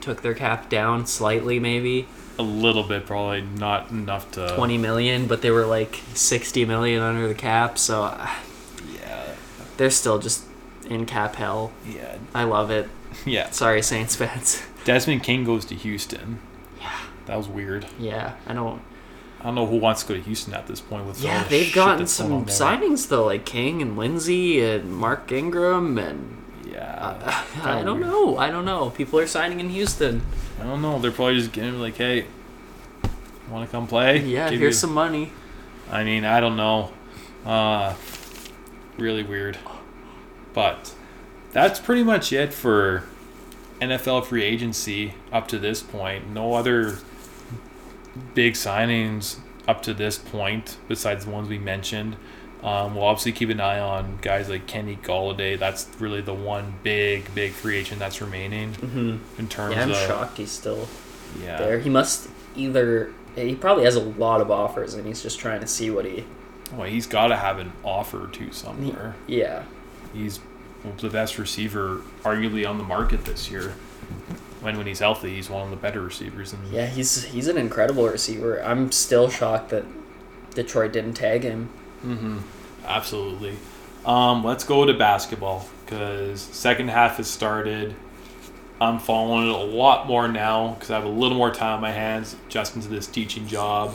[0.02, 2.06] took their cap down slightly, maybe
[2.38, 4.54] a little bit, probably not enough to.
[4.56, 7.78] twenty million, but they were like sixty million under the cap.
[7.78, 8.30] So uh,
[8.94, 9.34] Yeah,
[9.76, 10.44] they're still just
[10.88, 11.72] in cap hell.
[11.86, 12.88] yeah, I love it.
[13.26, 13.50] yeah.
[13.50, 14.62] Sorry, Saints fans.
[14.84, 16.40] Desmond King goes to Houston.
[16.80, 16.90] Yeah,
[17.26, 17.86] That was weird.
[17.98, 18.34] yeah.
[18.46, 18.82] I don't.
[19.40, 21.04] I don't know who wants to go to Houston at this point.
[21.04, 25.98] With Yeah, the they've gotten some signings though, like King and Lindsay and Mark Ingram
[25.98, 26.41] and
[26.72, 28.10] Yeah, I kinda don't weird.
[28.10, 28.36] know.
[28.38, 28.90] I don't know.
[28.90, 30.22] People are signing in Houston.
[30.60, 30.98] I don't know.
[30.98, 32.26] They're probably just getting like, hey,
[33.50, 34.18] want to come play?
[34.20, 35.32] Yeah, Give here's you- some money.
[35.90, 36.92] I mean, I don't know.
[37.44, 37.94] Uh,
[38.96, 39.58] really weird.
[40.54, 40.94] But
[41.52, 43.04] that's pretty much it for
[43.80, 46.30] NFL free agency up to this point.
[46.30, 46.98] No other
[48.34, 52.16] big signings up to this point besides the ones we mentioned.
[52.62, 55.58] Um, we'll obviously keep an eye on guys like Kenny Golladay.
[55.58, 59.90] That's really the one big, big free agent that's remaining hmm in terms Yeah, I'm
[59.90, 60.88] of shocked he's still
[61.42, 61.58] yeah.
[61.58, 61.78] there.
[61.80, 63.12] He must either.
[63.34, 66.24] He probably has a lot of offers, and he's just trying to see what he.
[66.72, 69.14] Well, he's got to have an offer to somewhere.
[69.26, 69.64] Yeah,
[70.14, 70.40] He's
[70.98, 73.74] the best receiver, arguably on the market this year.
[74.60, 76.52] When when he's healthy, he's one of the better receivers.
[76.52, 76.86] In yeah.
[76.86, 78.62] He's he's an incredible receiver.
[78.62, 79.84] I'm still shocked that
[80.54, 81.70] Detroit didn't tag him.
[82.02, 82.38] Hmm
[82.84, 83.56] Absolutely.
[84.04, 87.94] Um, let's go to basketball because second half has started.
[88.80, 91.80] I'm following it a lot more now because I have a little more time on
[91.80, 93.94] my hands just to this teaching job,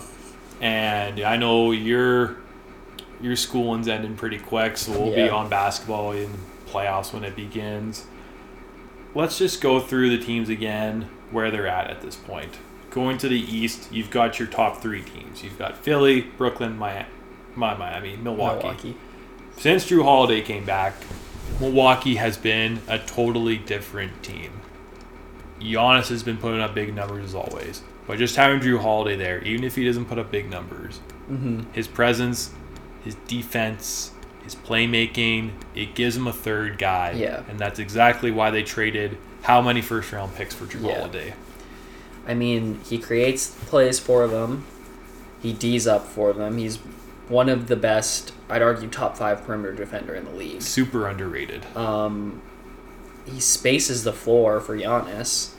[0.61, 2.37] and I know your
[3.19, 6.29] your schooling's ending pretty quick, so we'll be on basketball in
[6.67, 8.05] playoffs when it begins.
[9.13, 12.57] Let's just go through the teams again where they're at at this point.
[12.91, 15.43] Going to the East, you've got your top three teams.
[15.43, 17.07] You've got Philly, Brooklyn, Miami,
[17.57, 18.95] Miami, Milwaukee.
[19.57, 20.93] Since Jrue Holiday came back,
[21.59, 24.51] Milwaukee has been a totally different team.
[25.59, 29.41] Giannis has been putting up big numbers as always, but just having Jrue Holiday there,
[29.43, 30.99] even if he doesn't put up big numbers,
[31.29, 31.73] Mm-hmm.
[31.73, 32.51] his presence,
[33.03, 34.11] his defense,
[34.45, 37.11] his playmaking, it gives him a third guy.
[37.11, 37.43] Yeah.
[37.49, 40.99] And that's exactly why they traded how many first round picks for Jrue Yeah.
[40.99, 41.33] Holiday?
[42.25, 44.65] I mean, he creates plays for them.
[45.41, 46.57] He D's up for them.
[46.57, 46.79] He's
[47.29, 50.61] one of the best, I'd argue, top five perimeter defender in the league.
[50.61, 51.65] Super underrated.
[51.75, 52.41] Um,
[53.25, 55.53] he spaces the floor for Giannis,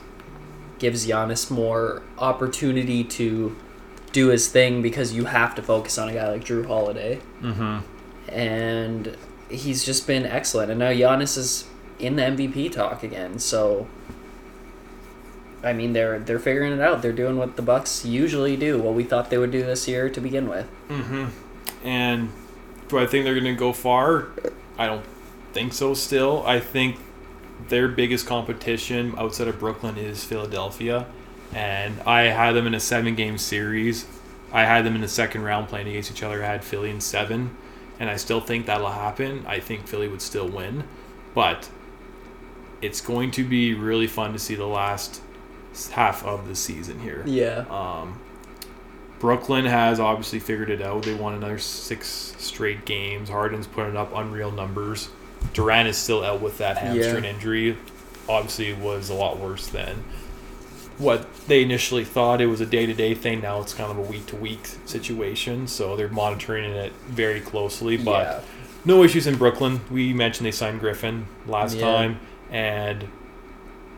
[0.79, 3.55] gives Giannis more opportunity to
[4.11, 7.19] do his thing because you have to focus on a guy like Jrue Holiday.
[7.41, 7.79] Mm-hmm.
[8.31, 9.17] And
[9.49, 10.71] he's just been excellent.
[10.71, 11.67] And now Giannis is
[11.99, 13.39] in the MVP talk again.
[13.39, 13.87] So
[15.61, 17.01] I mean they're they're figuring it out.
[17.01, 20.09] They're doing what the Bucks usually do, what we thought they would do this year
[20.09, 20.67] to begin with.
[20.87, 21.25] Mm-hmm.
[21.83, 22.31] And
[22.87, 24.27] do I think they're going to go far?
[24.77, 25.05] I don't
[25.53, 25.93] think so.
[25.93, 26.97] Still, I think
[27.67, 31.05] their biggest competition outside of Brooklyn is Philadelphia,
[31.53, 34.05] and I had them in a seven-game series.
[34.51, 36.43] I had them in the second round playing against each other.
[36.43, 37.55] I had Philly in seven,
[37.99, 39.45] and I still think that'll happen.
[39.47, 40.85] I think Philly would still win,
[41.35, 41.69] but
[42.81, 45.21] it's going to be really fun to see the last
[45.91, 47.23] half of the season here.
[47.25, 47.65] Yeah.
[47.69, 48.19] Um,
[49.19, 51.03] Brooklyn has obviously figured it out.
[51.03, 53.29] They won another six straight games.
[53.29, 55.09] Harden's putting up unreal numbers.
[55.53, 57.29] Durant is still out with that hamstring Yeah.
[57.31, 57.77] injury.
[58.27, 60.03] Obviously, it was a lot worse than
[60.97, 62.39] what they initially thought.
[62.41, 63.41] It was a day to day thing.
[63.41, 65.67] Now it's kind of a week to week situation.
[65.67, 67.97] So they're monitoring it very closely.
[67.97, 68.39] But yeah.
[68.85, 69.81] no issues in Brooklyn.
[69.91, 71.85] We mentioned they signed Griffin last Yeah.
[71.85, 72.19] time,
[72.51, 73.07] and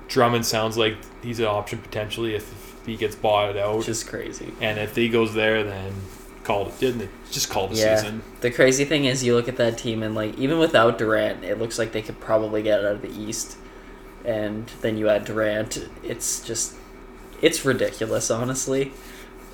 [0.07, 3.77] Drummond sounds like he's an option potentially if he gets bought out.
[3.79, 4.53] Which is crazy.
[4.61, 5.93] And if he goes there, then
[6.43, 7.09] called it, didn't it?
[7.32, 7.95] Just call the Yeah.
[7.95, 8.23] season.
[8.41, 11.59] The crazy thing is, you look at that team, and like even without Durant, it
[11.59, 13.57] looks like they could probably get out of the East.
[14.25, 16.73] And then you add Durant, it's just,
[17.41, 18.91] it's ridiculous, honestly.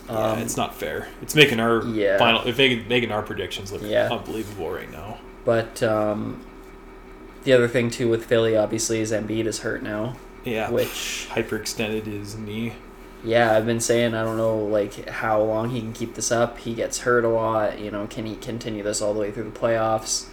[0.09, 1.09] Yeah, Um, it's not fair.
[1.21, 2.17] It's making our Yeah.
[2.17, 4.09] final, if making making our predictions look Yeah.
[4.11, 5.17] unbelievable right now.
[5.45, 6.41] But um,
[7.43, 10.15] the other thing too with Philly, obviously, is Embiid is hurt now.
[10.45, 12.73] Yeah, Which, hyperextended his knee.
[13.28, 16.59] Yeah, I've been saying I don't know like how long he can keep this up.
[16.59, 17.80] He gets hurt a lot.
[17.80, 20.28] You know, can he continue this all the way through the playoffs?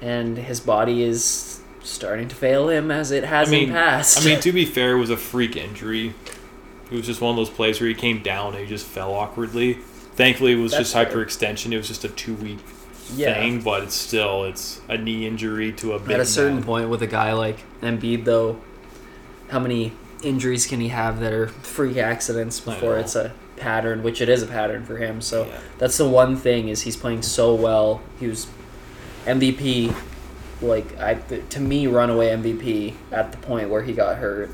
[0.00, 4.20] And his body is starting to fail him as it has I mean, in past.
[4.20, 6.14] I mean, to be fair, it was a freak injury.
[6.90, 9.14] It was just one of those plays where he came down and he just fell
[9.14, 9.74] awkwardly.
[10.14, 11.06] Thankfully, it was That's just fair.
[11.06, 11.72] hyperextension.
[11.72, 12.58] It was just a two week
[13.14, 13.34] yeah.
[13.34, 16.64] thing, but it's still it's a knee injury to a big At a certain man.
[16.64, 18.60] point with a guy like Embiid, though,
[19.48, 19.92] how many
[20.26, 24.42] injuries can he have that are freak accidents before it's a pattern, which it is
[24.42, 25.20] a pattern for him.
[25.20, 25.58] So Yeah.
[25.78, 28.02] that's the one thing is he's playing so well.
[28.20, 28.46] He was
[29.26, 29.94] MVP,
[30.62, 34.50] like I to me runaway MVP at the point where he got hurt.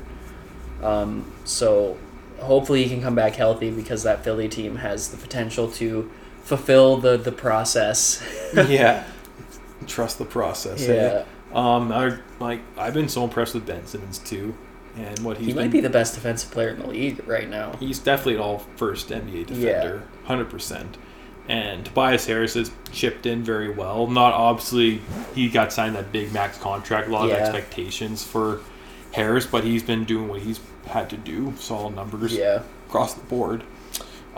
[0.81, 1.97] Um, so
[2.39, 6.09] hopefully he can come back healthy because that Philly team has the potential to
[6.43, 8.21] fulfill the the process.
[8.53, 9.03] yeah,
[9.87, 10.87] trust the process.
[10.87, 10.95] eh?
[10.95, 11.23] yeah.
[11.53, 14.55] Um, I like I've been so impressed with Ben Simmons too,
[14.97, 17.49] and what he's He been, might be the best defensive player in the league right
[17.49, 17.73] now.
[17.79, 20.97] He's definitely an all first NBA defender, hundred percent.
[21.49, 24.07] And Tobias Harris has chipped in very well.
[24.07, 25.01] Not obviously
[25.35, 28.61] he got signed that big max contract, a lot of expectations for
[29.11, 31.53] Harris, but he's been doing what he's had to do.
[31.57, 32.61] Solid numbers Yeah.
[32.87, 33.63] across the board.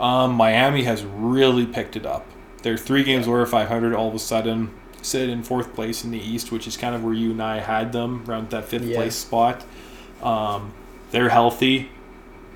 [0.00, 2.26] Um, Miami has really picked it up.
[2.62, 3.94] They're three games over 500.
[3.94, 7.04] All of a sudden, sit in fourth place in the East, which is kind of
[7.04, 8.96] where you and I had them around that fifth Yeah.
[8.96, 9.62] place spot.
[10.22, 10.72] Um,
[11.10, 11.90] they're healthy.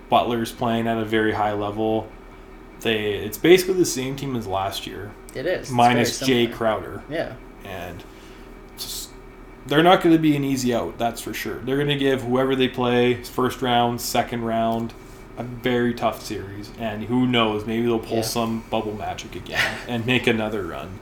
[0.09, 2.09] Butler's playing at a very high level.
[2.81, 5.71] They it's basically the same team as last year, It is.
[5.71, 6.51] Minus Jae.
[6.53, 7.35] Crowder, Yeah.
[7.65, 8.03] and
[8.79, 9.11] just,
[9.67, 10.97] they're not going to be an easy out.
[10.99, 11.59] That's for sure.
[11.59, 14.95] They're going to give whoever they play first round, second round,
[15.37, 17.67] a very tough series, and who knows?
[17.67, 18.23] Maybe they'll pull Yeah.
[18.23, 20.99] some bubble magic again and make another run.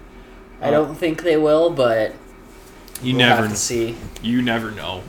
[0.60, 2.12] I don't think they will, but
[3.00, 3.94] You we'll never have to see.
[4.22, 5.02] you never know.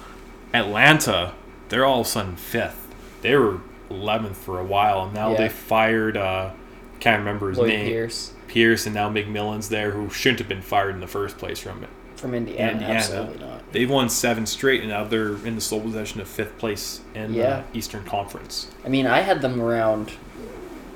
[0.54, 1.34] Atlanta,
[1.70, 2.88] they're all of a sudden fifth.
[3.22, 5.38] They were eleventh for a while, and now Yeah.
[5.38, 6.18] they fired.
[6.18, 6.52] Uh,
[7.00, 7.86] can't remember his Lloyd name.
[7.88, 11.60] Pierce Pierce, and now McMillan's there, who shouldn't have been fired in the first place
[11.60, 11.90] from it.
[12.16, 12.72] from Indiana.
[12.74, 12.94] Indiana.
[12.96, 13.72] Absolutely not.
[13.72, 17.34] They've won seven straight, and now they're in the sole possession of fifth place in
[17.34, 17.62] Yeah.
[17.72, 18.68] the Eastern Conference.
[18.86, 20.12] I mean, I had them around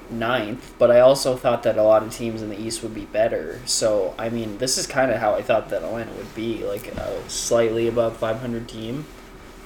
[0.10, 3.06] ninth, but I also thought that a lot of teams in the East would be
[3.06, 3.60] better.
[3.66, 6.88] So, I mean, this is kind of how I thought that Atlanta would be, like
[6.88, 9.06] a slightly above 500 team.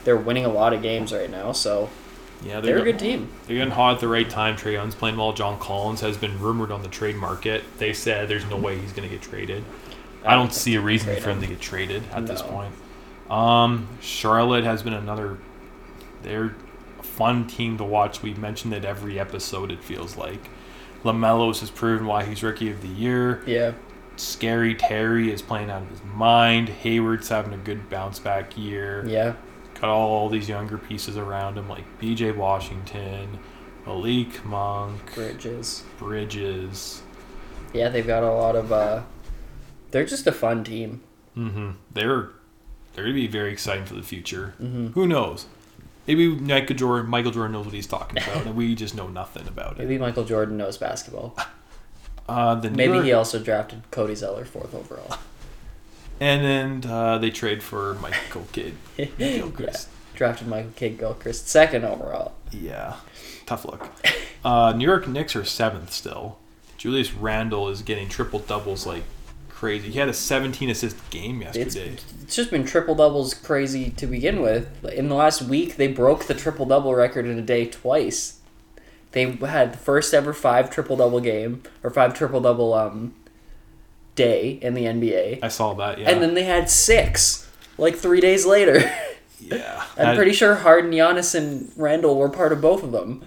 [0.08, 1.90] They're winning a lot of games right now, so
[2.42, 3.30] Yeah, they're a they're good team.
[3.46, 4.56] They're getting hot at the right time.
[4.56, 5.34] Trae Young's playing well.
[5.34, 7.62] John Collins has been rumored on the trade market.
[7.78, 9.66] They said there's no way he's going to get traded.
[10.24, 12.74] I don't see a reason for him to get traded at this point.
[13.30, 15.40] Um, Charlotte has been another.
[16.24, 16.56] They're
[17.00, 18.24] a fun team to watch.
[18.24, 19.74] We've mentioned it every episode.
[19.74, 20.50] It feels like
[21.04, 23.44] LaMelo's has proven why he's rookie of the year.
[23.46, 23.74] Yeah.
[24.16, 26.70] Scary Terry is playing out of his mind.
[26.70, 29.06] Hayward's having a good bounce back year.
[29.06, 29.34] Yeah.
[29.80, 32.32] Got all these younger pieces around him like P.J.
[32.32, 33.38] Washington,
[33.86, 35.84] Malik Monk, Bridges.
[35.98, 37.04] Bridges.
[37.74, 38.72] Yeah, they've got a lot of.
[38.72, 39.04] uh
[39.92, 41.02] They're just a fun team.
[41.36, 42.30] hmm They're
[42.94, 44.56] they're gonna be very exciting for the future.
[44.62, 44.94] Mhm.
[44.94, 45.46] Who knows?
[46.08, 49.48] Maybe Michael Jordan, Michael Jordan knows what he's talking about, and we just know nothing
[49.48, 49.80] about it.
[49.80, 51.38] Maybe Michael Jordan knows basketball.
[52.30, 55.18] Uh, the Maybe York- he also drafted Cody Zeller fourth overall.
[56.20, 56.44] And
[56.84, 58.76] then uh, they trade for Michael Kidd
[59.18, 59.90] Gilchrist.
[60.16, 62.34] Drafted Michael Kidd Gilchrist second overall.
[62.52, 62.96] Yeah.
[63.46, 63.88] tough look.
[64.44, 66.40] Uh, New York Knicks are seventh still.
[66.78, 69.04] Julius Randle is getting triple doubles like
[69.50, 69.90] crazy.
[69.92, 71.98] He had a 17 assist game It's, yesterday.
[72.24, 74.86] it's just been triple doubles crazy to begin with.
[74.86, 78.40] In the last week, they broke the triple double record in a day twice.
[79.12, 83.14] They had the first ever five triple double game or five triple double um
[84.18, 85.98] day in the NBA, I saw that.
[86.00, 86.10] Yeah.
[86.10, 88.80] and then they had six like three days later.
[89.40, 89.86] yeah.
[89.98, 93.24] I'm pretty sure Harden, Giannis, and Randle were part of both of them.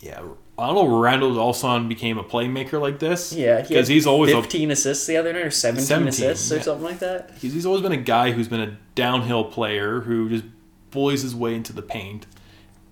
[0.00, 0.22] Yeah.
[0.56, 0.98] I don't know.
[0.98, 3.32] Randle also became a playmaker like this.
[3.32, 6.52] Yeah, because had he's always a 15 assists the other night or 17, 17, assists
[6.52, 6.62] or yeah.
[6.62, 7.32] something like that.
[7.40, 10.44] he's, he's always been a guy who's been a downhill player who just
[10.92, 12.26] bullies his way into the paint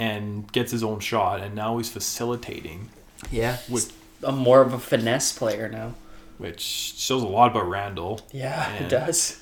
[0.01, 2.89] and gets his own shot, and now he's facilitating,
[3.31, 5.95] Yeah, With- a more of a finesse player now.
[6.43, 8.21] Which shows a lot about Randle.
[8.33, 8.83] Yeah, Yeah.
[8.85, 9.39] it does.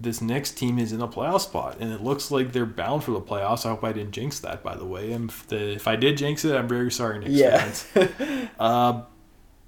[0.00, 3.10] This next team is in a playoff spot, and it looks like they're bound for
[3.10, 3.66] the playoffs.
[3.66, 5.12] I hope I didn't jinx that, by the way.
[5.12, 7.58] And if, the, if I did jinx it, I'm very sorry, Knicks Yeah.
[7.58, 8.48] fans.
[8.58, 9.02] Uh,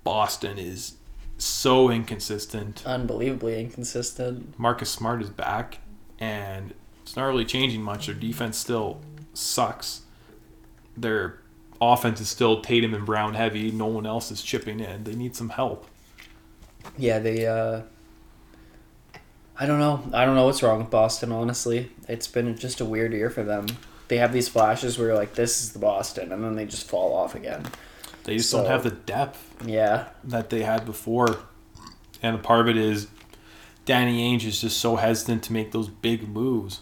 [0.05, 0.95] Boston is
[1.37, 2.83] so inconsistent.
[2.87, 4.59] Unbelievably inconsistent.
[4.59, 5.79] Marcus Smart is back,
[6.19, 8.07] and it's not really changing much.
[8.07, 9.01] Their defense still
[9.35, 10.01] sucks.
[10.97, 11.41] Their
[11.81, 13.71] offense is still Tatum and Brown heavy.
[13.71, 15.05] No one else is chipping in.
[15.05, 15.87] They need some help.
[16.99, 17.47] Yeah, they.
[17.47, 17.83] uh
[19.59, 20.03] I don't know.
[20.13, 21.31] I don't know what's wrong with Boston.
[21.31, 23.67] Honestly, it's been just a weird year for them.
[24.09, 26.89] They have these flashes where you're like, "This is the Boston," and then they just
[26.89, 27.67] fall off again.
[28.25, 31.39] They just So- don't have the depth Yeah, that they had before.
[32.23, 33.09] And a part of it is
[33.85, 36.81] Danny Ainge is just so hesitant to make those big moves.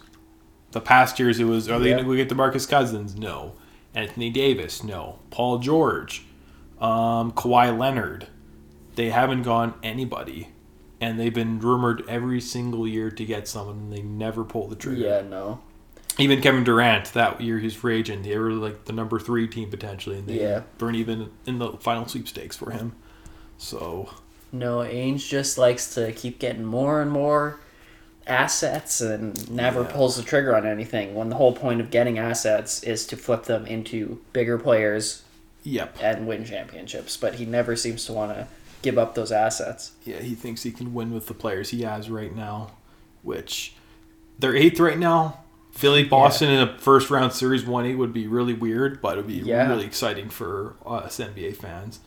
[0.72, 1.96] The past years, it was are they Yeah.
[1.96, 3.14] going to get get Marcus Cousins?
[3.16, 3.53] No.
[3.94, 4.84] Anthony Davis?
[4.84, 5.18] No.
[5.30, 6.24] Paul George?
[6.80, 8.28] Um, Kawhi Leonard?
[9.01, 10.48] They haven't gone anybody.
[11.01, 14.76] And they've been rumored every single year to get someone, and they never pull the
[14.76, 15.01] trigger.
[15.01, 15.61] yeah, no,
[16.18, 19.70] Even Kevin Durant, that year he's free agent, they were like the number three team
[19.70, 20.64] potentially, and they Yeah.
[20.78, 22.92] weren't even in the final sweepstakes for him.
[23.57, 24.11] So
[24.53, 24.80] no.
[24.80, 27.59] Ainge just likes to keep getting more and more
[28.26, 29.92] assets and never Yeah.
[29.92, 31.14] pulls the trigger on anything.
[31.14, 35.22] When the whole point of getting assets is to flip them into bigger players
[35.62, 35.96] Yep.
[36.03, 38.46] and win championships, but he never seems to want to
[38.82, 39.92] give up those assets.
[40.04, 42.72] Yeah, he thinks he can win with the players he has right now,
[43.22, 43.74] which
[44.38, 45.40] they're eighth right now.
[45.72, 49.16] Philly Boston in a first round series one eight would be really weird, but it
[49.18, 49.68] would be Yeah.
[49.68, 52.00] really exciting for us NBA fans.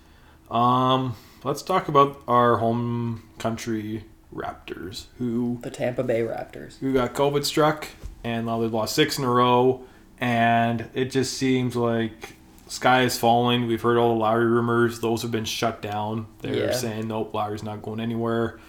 [0.52, 4.04] Um, let's talk about our home country
[4.34, 6.78] Raptors, who The Tampa Bay Raptors.
[6.80, 7.88] who got COVID struck,
[8.24, 9.84] and now they've lost six in a row,
[10.20, 12.36] and it just seems like
[12.68, 13.68] sky is falling.
[13.68, 16.28] We've heard all the Lowry rumors; those have been shut down.
[16.42, 16.72] They're Yeah.
[16.72, 18.60] saying nope, Lowry's not going anywhere.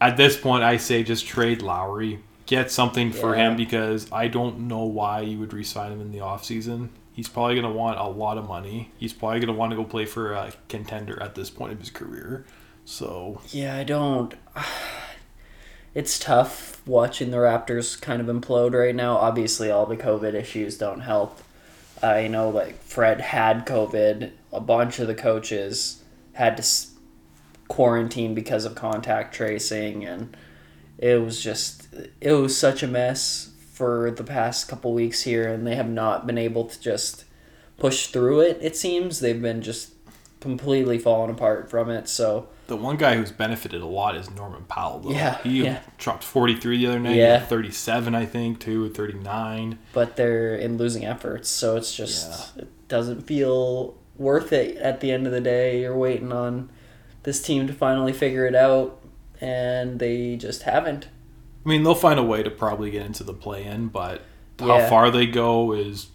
[0.00, 4.68] At this point, I say just trade Lowry, get something for him because I don't
[4.68, 6.88] know why you would re-sign him in the offseason.
[7.12, 8.90] He's probably going to want a lot of money.
[8.98, 11.78] He's probably going to want to go play for a contender at this point of
[11.78, 12.44] his career.
[12.84, 14.34] So Yeah, I don't.
[15.94, 19.16] It's tough watching the Raptors kind of implode right now.
[19.16, 21.40] Obviously, all the COVID issues don't help.
[22.02, 24.30] I know, like, Fred had COVID.
[24.52, 26.64] A bunch of the coaches had to
[27.68, 30.36] quarantine because of contact tracing, and
[30.98, 31.88] it was just,
[32.20, 36.26] it was such a mess for the past couple weeks here, and they have not
[36.26, 37.24] been able to just
[37.78, 39.20] push through it, it seems.
[39.20, 39.92] They've been just
[40.40, 42.48] completely falling apart from it, so.
[42.66, 45.00] The one guy who's benefited a lot is Norman Powell.
[45.00, 45.10] Though.
[45.10, 45.80] Yeah, he yeah.
[45.98, 47.16] dropped 43 the other night.
[47.16, 47.34] Yeah.
[47.34, 49.78] Yeah, 37 I think too, 39.
[49.92, 55.10] but they're in losing efforts, so it's just it doesn't feel worth it at the
[55.12, 55.80] end of the day.
[55.82, 56.70] You're waiting on
[57.24, 58.98] this team to finally figure it out,
[59.40, 61.08] and they just haven't.
[61.64, 64.22] I mean, they'll find a way to probably get into the play-in, but
[64.60, 64.82] Yeah.
[64.84, 66.08] how far they go is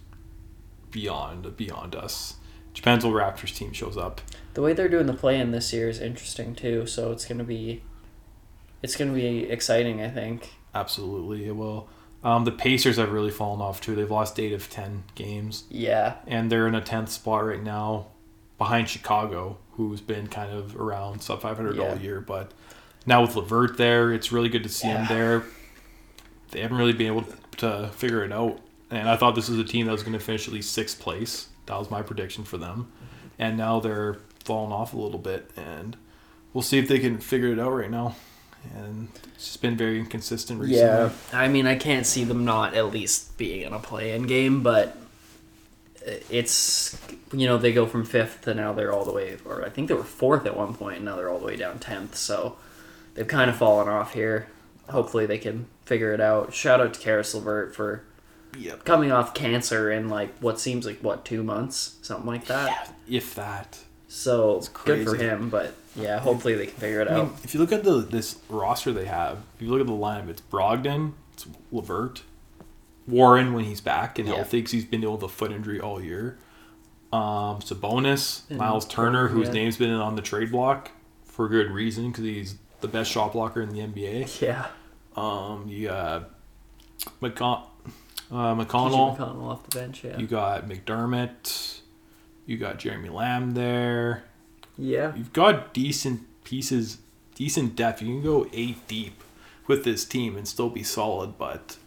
[0.91, 2.36] beyond beyond us.
[2.74, 4.22] Depends what Raptors team shows up.
[4.60, 7.45] The way they're doing the play in this year is interesting too, so it's gonna
[7.45, 7.82] be
[8.84, 10.51] it's gonna be exciting, I think.
[10.76, 11.88] Absolutely, it will.
[12.26, 13.95] Um, the Pacers have really fallen off too.
[13.95, 16.16] They've lost eight of ten games, Yeah.
[16.28, 18.07] and they're in a tenth spot right now,
[18.57, 22.20] behind Chicago, who's been kind of around sub 500 all year.
[22.20, 22.51] But
[23.05, 25.05] now with LeVert there, it's really good to see Yeah.
[25.05, 25.43] him there.
[26.51, 27.24] They haven't really been able
[27.60, 28.60] to figure it out,
[28.91, 30.99] and I thought this was a team that was going to finish at least sixth
[30.99, 31.47] place.
[31.68, 32.91] That was my prediction for them,
[33.38, 34.18] and now they're
[34.50, 35.95] falling off a little bit, and
[36.54, 38.16] we'll see if they can figure it out right now.
[38.76, 40.82] And it's just been very inconsistent recently.
[40.82, 41.12] Yeah.
[41.32, 44.64] I mean, I can't see them not at least being in a play in game,
[44.64, 44.97] but
[46.30, 46.97] it's
[47.34, 49.88] you know they go from fifth to now they're all the way, or I think
[49.88, 52.16] they were fourth at one point, and now they're all the way down tenth.
[52.16, 52.58] So
[53.14, 54.47] they've kind of fallen off here.
[54.89, 56.52] hopefully they can figure it out.
[56.54, 58.04] Shout out to Caris LeVert for
[58.58, 58.84] Yep.
[58.84, 62.95] coming off cancer in like what seems like what two months, something like that.
[63.08, 63.78] If that.
[64.12, 67.26] So it's good for him, but yeah, hopefully they can figure it I out.
[67.28, 69.93] mean, if you look at the this roster they have, if you look at the
[69.93, 72.24] lineup, it's Brogdon, it's LeVert,
[73.07, 74.36] Warren when he's back and Yeah.
[74.36, 76.38] healthy because he's been dealing with a foot injury all year.
[77.14, 79.53] Um, Sabonis, And Miles Turner, whose yeah.
[79.53, 80.91] name's been on the trade block
[81.24, 84.41] for good reason because he's the best shot blocker in the NBA.
[84.41, 84.68] Yeah,
[85.16, 86.30] Um, you got
[87.22, 87.64] McCon-
[88.32, 89.18] uh, McConnell.
[89.18, 90.03] McConnell off the bench.
[90.03, 91.79] Yeah, You got McDermott.
[92.50, 94.24] You got Jeremy Lamb there.
[94.76, 96.97] yeah, You've got decent pieces,
[97.36, 98.02] decent depth.
[98.02, 99.22] You can go eight deep
[99.68, 101.78] with this team and still be solid, but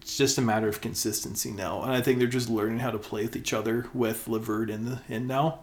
[0.00, 1.80] it's just a matter of consistency now.
[1.84, 4.84] And I think they're just learning how to play with each other with LeVert in
[4.84, 5.60] the in now.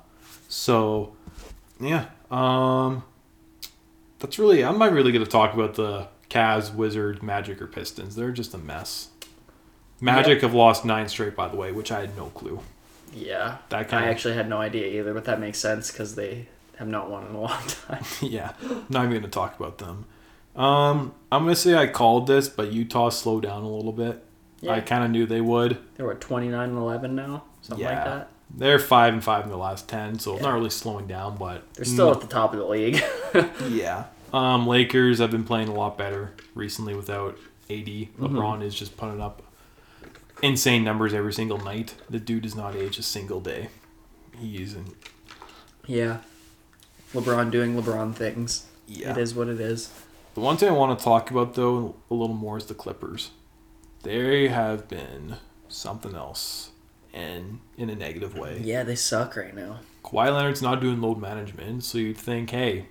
[0.47, 1.13] So,
[1.82, 3.03] yeah, um,
[4.19, 4.63] that's really.
[4.63, 8.15] I'm not really to talk about the Cavs, Wizards, Magic, or Pistons.
[8.15, 9.09] They're just a mess.
[9.99, 12.61] Magic have lost nine straight, by the way, which I had no clue.
[13.14, 13.57] Yeah.
[13.70, 16.47] That kind I of actually had no idea either, but that makes sense because they
[16.78, 18.03] have not won in a long time.
[18.22, 18.53] yeah,
[18.89, 20.05] not even going to talk about them.
[20.55, 24.24] Um, I'm going to say I called this, but Utah slowed down a little bit.
[24.59, 24.74] Yeah.
[24.74, 25.78] I kind of knew they would.
[25.95, 28.03] They're what 29 and 11 now, something like Yeah.
[28.03, 28.30] that.
[28.53, 30.41] They're five and five in the last ten, so Yeah.
[30.41, 33.01] not really slowing down, but They're still at the top of the league.
[33.70, 34.05] yeah.
[34.34, 37.38] Um, Lakers have been playing a lot better recently without
[37.70, 37.86] AD.
[37.86, 38.26] Mm-hmm.
[38.26, 39.41] LeBron is just putting up
[40.41, 41.95] insane numbers every single night.
[42.09, 43.69] The dude does not age a single day.
[44.39, 44.85] He's in,
[45.85, 46.17] yeah,
[47.13, 48.65] LeBron doing LeBron things.
[48.87, 49.11] yeah.
[49.11, 49.91] It is what it is.
[50.33, 53.31] The one thing I want to talk about though a little more is the Clippers.
[54.03, 55.35] They have been
[55.67, 56.71] something else,
[57.13, 58.59] and in a negative way.
[58.63, 59.79] Yeah, they suck right now.
[60.03, 62.87] Kawhi Leonard's not doing load management, so you'd think, hey,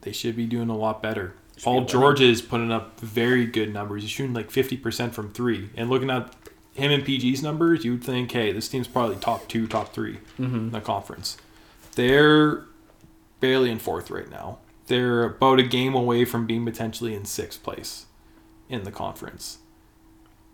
[0.00, 1.34] they should be doing a lot better.
[1.62, 4.02] Paul George is putting up very good numbers.
[4.02, 6.34] He's shooting like fifty percent from three, and looking at
[6.74, 10.56] him and PG's numbers, you'd think, hey, this team's probably top two, top three Mm-hmm.
[10.56, 11.36] in the conference.
[11.96, 12.64] They're
[13.40, 14.58] barely in fourth right now.
[14.86, 18.06] They're about a game away from being potentially in sixth place
[18.68, 19.58] in the conference.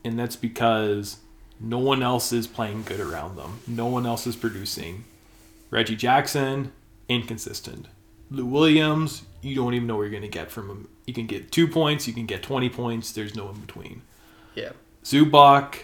[0.04, 1.18] And that's because
[1.60, 3.60] no one else is playing good around them.
[3.66, 5.04] No one else is producing.
[5.70, 6.72] Reggie Jackson,
[7.08, 7.86] inconsistent.
[8.30, 10.88] Lou Williams, you don't even know where you're going to get from him.
[11.06, 14.02] You can get two points, you can get 20 points, there's no in between.
[14.54, 14.70] Yeah.
[15.04, 15.82] Zubac,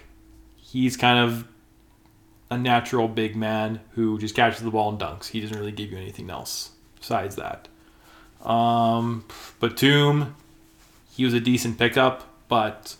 [0.56, 1.46] he's kind of
[2.50, 5.28] a natural big man who just catches the ball and dunks.
[5.28, 7.68] He doesn't really give you anything else besides that.
[8.44, 9.24] Um,
[9.60, 10.36] Batum,
[11.16, 12.96] he was a decent pickup, but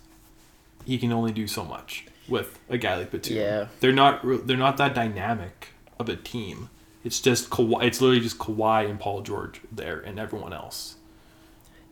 [0.85, 3.37] he can only do so much with a guy like Batum.
[3.37, 3.67] Yeah.
[3.81, 6.71] they're not they're not that dynamic of a team.
[7.05, 10.97] It's just Kawhi, it's literally just Kawhi and Paul George there and everyone else.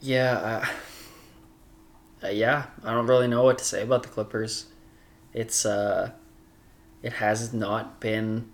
[0.01, 0.33] Yeah.
[0.33, 0.67] Uh,
[2.27, 4.67] uh, yeah, I don't really know what to say about the Clippers.
[5.35, 6.13] It's uh,
[7.03, 8.51] it has not been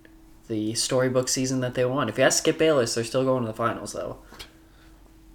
[0.48, 2.08] the storybook season that they want.
[2.08, 4.18] If you ask Skip Bayless, they're still going to the finals though.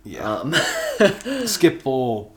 [0.04, 0.54] Yeah, Um,
[1.46, 2.34] Skip will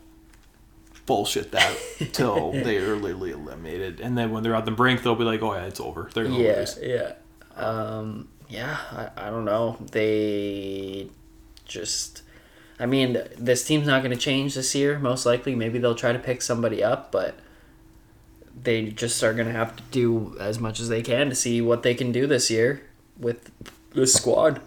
[1.07, 1.77] bullshit that
[2.13, 5.43] till they are literally eliminated, and then when they're at the brink, they'll be like,
[5.43, 6.79] "Oh yeah, it's over." They're gonna yeah, lose.
[6.81, 7.13] yeah,
[7.57, 8.77] um, yeah.
[8.93, 9.77] I, I don't know.
[9.93, 11.09] They
[11.65, 12.23] just.
[12.79, 14.99] I mean, this team's not going to change this year.
[14.99, 17.39] Most likely, maybe they'll try to pick somebody up, but
[18.63, 21.61] they just are going to have to do as much as they can to see
[21.63, 22.83] what they can do this year
[23.19, 23.51] with
[23.95, 24.61] this squad.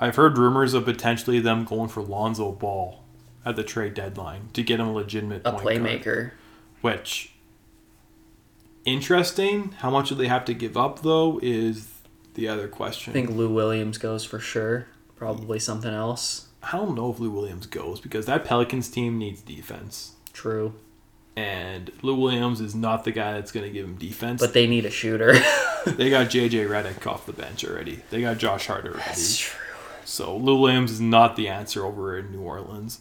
[0.00, 3.02] I've heard rumors of potentially them going for Lonzo Ball
[3.44, 6.30] at the trade deadline to get him a legitimate A point guard, playmaker.
[6.80, 7.32] which
[8.84, 9.72] interesting.
[9.78, 11.38] How much do they have to give up though?
[11.42, 11.93] Is
[12.34, 13.12] the other question.
[13.12, 14.86] I think Lou Williams goes for sure.
[15.16, 16.48] Probably something else.
[16.62, 20.12] I don't know if Lou Williams goes because that Pelicans team needs defense.
[20.32, 20.74] True.
[21.36, 24.40] And Lou Williams is not the guy that's going to give him defense.
[24.40, 25.32] But they need a shooter.
[25.86, 28.00] they got JJ Redick off the bench already.
[28.10, 29.00] They got Josh Hart already.
[29.00, 29.60] That's true.
[30.04, 33.00] So Lou Williams is not the answer over in New Orleans.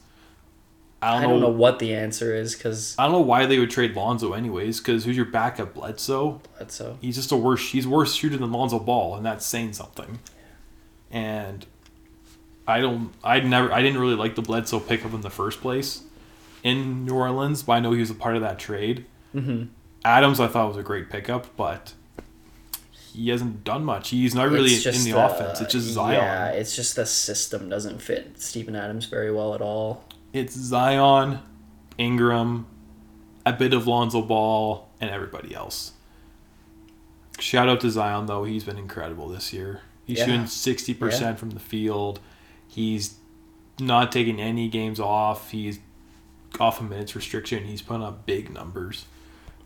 [1.03, 1.47] I I don't, don't know.
[1.47, 4.79] know what the answer is because I don't know why they would trade Lonzo anyways.
[4.79, 6.41] Because who's your backup, Bledsoe?
[6.57, 6.97] Bledsoe.
[7.01, 7.71] He's just a worse.
[7.71, 10.19] He's worse shooter than Lonzo Ball, and that's saying something.
[11.11, 11.65] And
[12.67, 13.11] I don't.
[13.23, 13.71] I never.
[13.71, 16.03] I didn't really like the Bledsoe pickup in the first place
[16.63, 19.05] in New Orleans, but I know he was a part of that trade.
[19.35, 19.65] Mm-hmm.
[20.05, 21.93] Adams, I thought was a great pickup, but
[22.91, 24.09] he hasn't done much.
[24.09, 25.61] He's not really in the uh, offense.
[25.61, 26.15] It's just Zion.
[26.15, 30.03] Yeah, it's just the system doesn't fit Steven Adams very well at all.
[30.33, 31.39] It's Zion,
[31.97, 32.65] Ingram,
[33.45, 35.91] a bit of Lonzo Ball, and everybody else.
[37.39, 39.81] Shout out to Zion though; he's been incredible this year.
[40.05, 40.25] He's Yeah.
[40.25, 42.19] shooting sixty percent from the field.
[42.67, 43.15] He's
[43.79, 45.51] not taking any games off.
[45.51, 45.79] He's
[46.59, 47.65] off a minutes restriction.
[47.65, 49.05] He's putting up big numbers.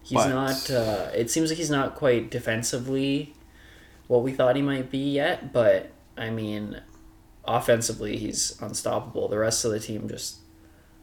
[0.03, 0.69] He's But- not.
[0.71, 3.33] Uh, it seems like he's not quite defensively
[4.07, 5.51] what we thought he might be yet.
[5.51, 6.81] But I mean,
[7.45, 9.27] offensively, he's unstoppable.
[9.27, 10.37] The rest of the team just.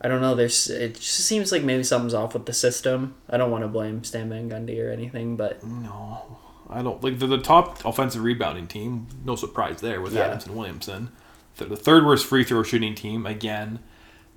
[0.05, 0.35] I don't know.
[0.35, 0.69] There's.
[0.69, 3.15] It just seems like maybe something's off with the system.
[3.29, 6.39] I don't want to blame Stan Van Gundy or anything, but No,
[6.69, 9.07] I don't like they're the top offensive rebounding team.
[9.25, 10.27] No surprise there with Yeah.
[10.27, 11.11] Adams and Williamson.
[11.57, 13.79] They're the third worst free throw shooting team again.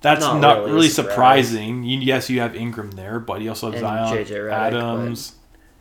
[0.00, 1.82] That's Not not, really really, surprising.
[1.84, 5.32] You, yes, you have Ingram there, but you also have And Zion, JJ Redick, Adams,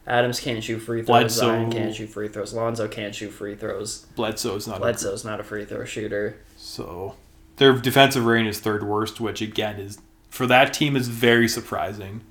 [0.07, 1.07] Adams can't shoot free throws.
[1.07, 2.53] Bledsoe- Zion can't shoot free throws.
[2.53, 4.05] Lonzo can't shoot free throws.
[4.15, 4.77] Bledsoe's not.
[4.77, 6.37] a- Bledsoe's not a free throw shooter.
[6.57, 7.15] So
[7.57, 9.99] their defensive rating is third worst, which again is
[10.29, 12.21] for that team is very surprising.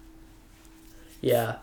[1.20, 1.56] Yeah,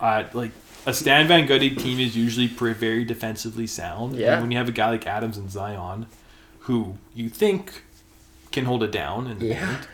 [0.00, 0.50] Uh, like
[0.86, 4.16] a Stan Van Gundy team is usually pretty, very defensively sound.
[4.16, 4.32] Yeah.
[4.34, 6.06] And when you have a guy like Adams and Zion,
[6.60, 7.84] who you think
[8.50, 9.66] can hold it down in the Yeah.
[9.66, 9.88] paint,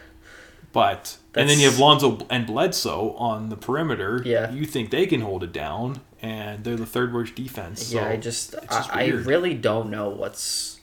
[0.72, 4.22] but and then you have Lonzo and Bledsoe on the perimeter.
[4.24, 4.50] Yeah.
[4.50, 7.86] You think they can hold it down, and they're the third worst defense.
[7.88, 8.08] So yeah.
[8.08, 10.77] I just, just I, I really don't know what's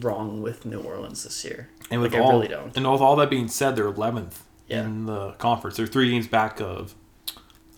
[0.00, 1.68] wrong with New Orleans this year.
[1.90, 2.76] And with Like, I all, really don't.
[2.76, 4.82] And with all that being said, they're 11th Yeah.
[4.84, 5.76] in the conference.
[5.76, 6.94] They're three games back of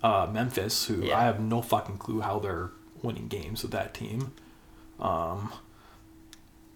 [0.02, 1.18] uh, Memphis, who Yeah.
[1.18, 2.70] I have no fucking clue how they're
[3.02, 4.32] winning games with that team.
[5.00, 5.52] Um,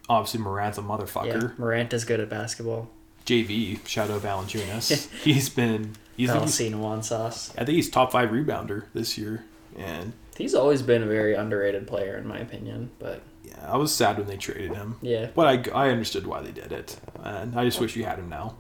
[0.09, 1.59] obviously, Morant's a Yeah, motherfucker.
[1.59, 2.89] Morant is good at basketball.
[3.27, 5.09] JV, shout out Valanciunas.
[5.23, 7.53] he's been he's, Valentino one sauce.
[7.57, 9.45] I think he's top five rebounder this year,
[9.79, 12.91] and He's always been a very underrated player in my opinion.
[12.99, 13.23] But yeah,
[13.67, 14.97] I was sad when they traded him.
[15.03, 18.19] yeah, But I, I understood why they did it, and I just wish we had
[18.19, 18.57] him now.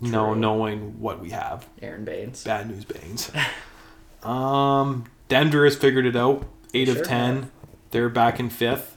[0.00, 1.66] No, knowing what we have.
[1.80, 2.42] Aron Baynes.
[2.44, 3.30] Bad news, Baynes.
[4.22, 6.44] um, Denver has figured it out.
[6.74, 7.50] Eight Sure of ten.
[7.90, 8.96] They're back in fifth.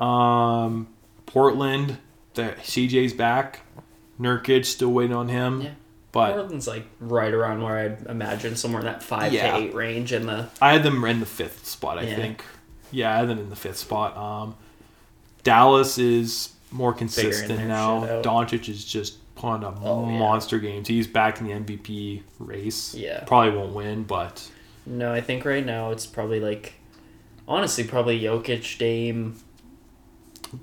[0.00, 0.88] Um,
[1.26, 1.98] Portland,
[2.34, 3.60] the CJ's back.
[4.18, 5.60] Nurkic still waiting on him.
[5.62, 5.70] Yeah.
[6.12, 9.52] But Portland's like right around where I'd imagine somewhere in that five Yeah.
[9.52, 11.98] to eight range in the I had them in the fifth spot.
[11.98, 12.16] I Yeah.
[12.16, 12.44] think.
[12.90, 14.16] Yeah, I had them in the fifth spot.
[14.16, 14.56] Um,
[15.42, 18.02] Dallas is more consistent now.
[18.22, 20.18] Doncic is just pulling up Oh, yeah.
[20.18, 20.86] monster games.
[20.88, 22.94] He's back in the MVP race.
[22.94, 23.24] Yeah.
[23.24, 24.48] Probably won't win, but
[24.86, 26.74] No, I think right now it's probably like,
[27.48, 29.36] honestly, probably Jokic, Dame,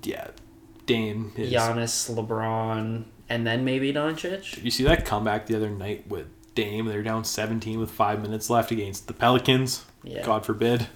[0.02, 0.28] yeah,
[0.86, 1.52] Dame is.
[1.52, 4.62] Giannis, LeBron, and then maybe Doncic.
[4.62, 6.86] You see that comeback the other night with Dame?
[6.86, 9.84] They're down 17 with five minutes left against the Pelicans.
[10.02, 10.24] Yeah.
[10.24, 10.86] God forbid.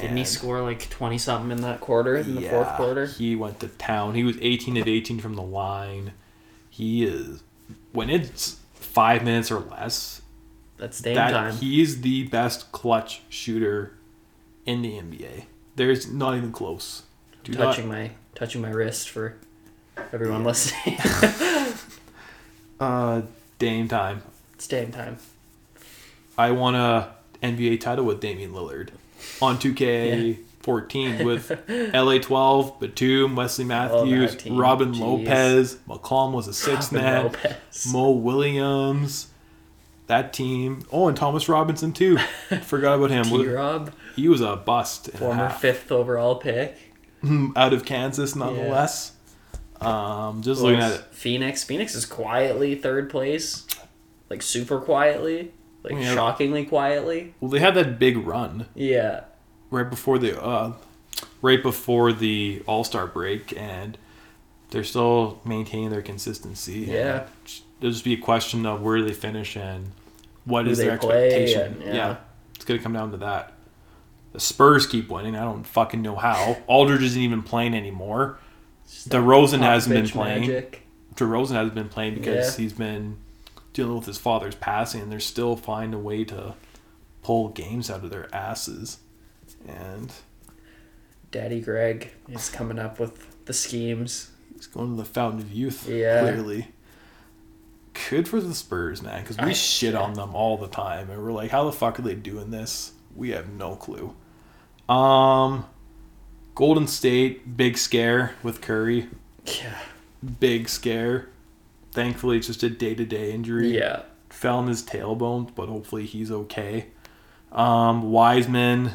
[0.00, 3.06] Didn't he score like twenty something in that quarter in the fourth quarter?
[3.06, 4.14] He went to town.
[4.14, 6.12] He was 18 of 18 from the line.
[6.70, 7.42] He is
[7.92, 10.22] when it's five minutes or less.
[10.76, 11.54] That's Dame that time.
[11.56, 13.94] He's the best clutch shooter
[14.64, 15.44] in the NBA.
[15.74, 17.02] There's not even close.
[17.44, 19.36] Do not- touching my touching my wrist for
[20.12, 20.98] everyone listening.
[22.80, 23.22] uh,
[23.58, 24.22] Dame time.
[24.54, 25.18] it's Dame time.
[26.36, 28.90] I won a NBA title with Damian Lillard
[29.42, 34.46] on 2K14 with LA 12, Batum, Wesley Matthews.
[34.46, 35.00] Robin Jeez.
[35.00, 37.32] Lopez, McCollum was a sixth man.
[37.92, 39.28] Mo Williams.
[40.06, 40.84] That team.
[40.90, 42.16] Oh, and Thomas Robinson too.
[42.62, 43.24] Forgot about him.
[43.24, 45.08] T Rob, He was a bust.
[45.08, 46.76] a former fifth overall pick.
[47.56, 49.12] out of Kansas, nonetheless.
[49.82, 51.00] Um, just Well, looking at it.
[51.12, 51.62] Phoenix.
[51.62, 53.66] Phoenix is quietly third place,
[54.30, 55.52] like super quietly,
[55.84, 56.14] like Yeah.
[56.14, 57.34] shockingly quietly.
[57.40, 59.22] Well, they had that big run Yeah,
[59.70, 60.72] right before the uh,
[61.42, 63.96] right before the All Star break, and
[64.70, 66.80] they're still maintaining their consistency.
[66.80, 67.24] Yeah.
[67.80, 69.92] It'll just be a question of where they finish and
[70.44, 71.80] what Who is their expectation.
[71.84, 72.16] and- yeah.
[72.56, 73.52] it's gonna come down to that.
[74.32, 75.36] The Spurs keep winning.
[75.36, 76.58] I don't fucking know how.
[76.66, 78.38] Aldridge isn't even playing anymore.
[79.08, 80.40] DeRozan hasn't been playing.
[80.42, 80.86] Magic.
[81.14, 82.62] DeRozan hasn't been playing because Yeah.
[82.62, 83.16] he's been
[83.72, 86.54] dealing with his father's passing, and they're still finding a way to
[87.22, 88.98] pull games out of their asses.
[89.66, 90.12] And
[91.30, 94.30] Daddy Greg is coming up with the schemes.
[94.54, 95.88] he's going to the fountain of youth.
[95.88, 96.20] Yeah.
[96.22, 96.68] clearly.
[98.10, 100.00] Good for the Spurs, man, because we I- shit yeah.
[100.00, 102.92] on them all the time, and we're like, how the fuck are they doing this?
[103.14, 104.14] We have no clue.
[104.88, 105.66] Um,
[106.54, 109.08] Golden State, big scare with Curry,
[109.44, 109.78] Yeah.
[110.40, 111.28] big scare.
[111.92, 113.76] Thankfully, it's just a day to day injury.
[113.76, 114.02] Yeah.
[114.30, 116.88] fell on his tailbone, but hopefully he's okay.
[117.50, 118.92] Um, Wiseman.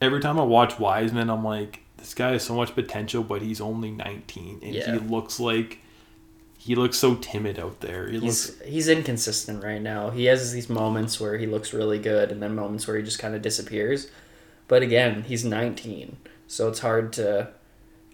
[0.00, 3.60] Every time I watch Wiseman, I'm like, this guy has so much potential, but he's
[3.60, 4.92] only 19, and Yeah.
[4.92, 5.78] he looks like
[6.56, 8.06] he looks so timid out there.
[8.08, 10.10] He He's looks he's inconsistent right now.
[10.10, 13.18] He has these moments where he looks really good and then moments where he just
[13.18, 14.08] kind of disappears.
[14.66, 16.16] But again, he's 19.
[16.46, 17.48] So it's hard to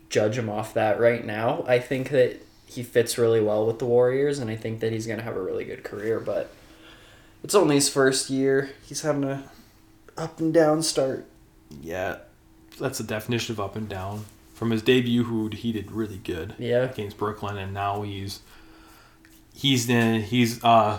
[0.09, 1.65] judge him off that right now.
[1.69, 2.41] I think that
[2.71, 5.43] he fits really well with the Warriors, and I think that he's gonna have a
[5.43, 6.21] really good career.
[6.21, 6.53] But
[7.43, 8.71] it's only his first year.
[8.87, 9.45] He's having a
[10.17, 11.27] up and down start.
[11.83, 12.19] Yeah,
[12.79, 14.25] that's the definition of up and down.
[14.55, 18.41] From his debut, who he did really good Yeah, against Brooklyn, and now he's
[19.55, 20.99] he's in, he's uh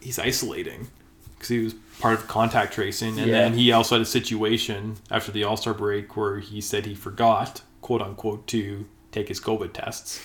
[0.00, 0.88] he's isolating
[1.34, 3.42] because he was part of contact tracing, and Yeah.
[3.42, 6.94] then he also had a situation after the All Star break where he said he
[6.96, 10.20] forgot, quote unquote, to take his COVID tests,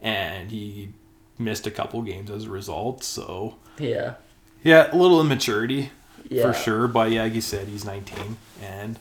[0.00, 0.90] and he
[1.38, 3.04] missed a couple games as a result.
[3.04, 4.14] So yeah,
[4.62, 5.90] yeah, a little immaturity
[6.28, 6.42] yeah.
[6.42, 6.88] for sure.
[6.88, 8.98] But yeah, like you said, he's 19, and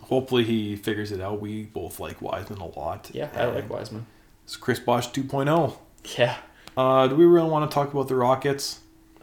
[0.00, 1.40] hopefully he figures it out.
[1.40, 3.10] We both like Wiseman a lot.
[3.12, 4.06] Yeah, I like Wiseman.
[4.44, 5.76] It's Chris Bosh 2.0.
[6.16, 6.36] Yeah,
[6.76, 8.80] Uh, do we really want to talk about the Rockets?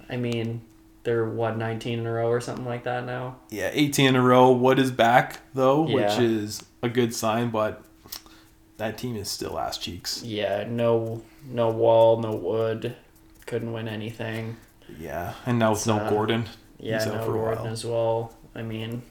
[0.10, 0.62] I mean,
[1.04, 3.38] they're what nineteen in a row or something like that now.
[3.50, 4.50] Yeah, 18 in a row.
[4.52, 7.82] What is back though, which is a good sign, but
[8.78, 10.24] that team is still ass cheeks.
[10.24, 12.96] Yeah, no, no wall, no wood.
[13.46, 14.58] Couldn't win anything.
[15.00, 16.46] Yeah, and now with no Uh, Gordon.
[16.80, 18.34] Yeah, no Gordon as well.
[18.56, 19.02] I mean,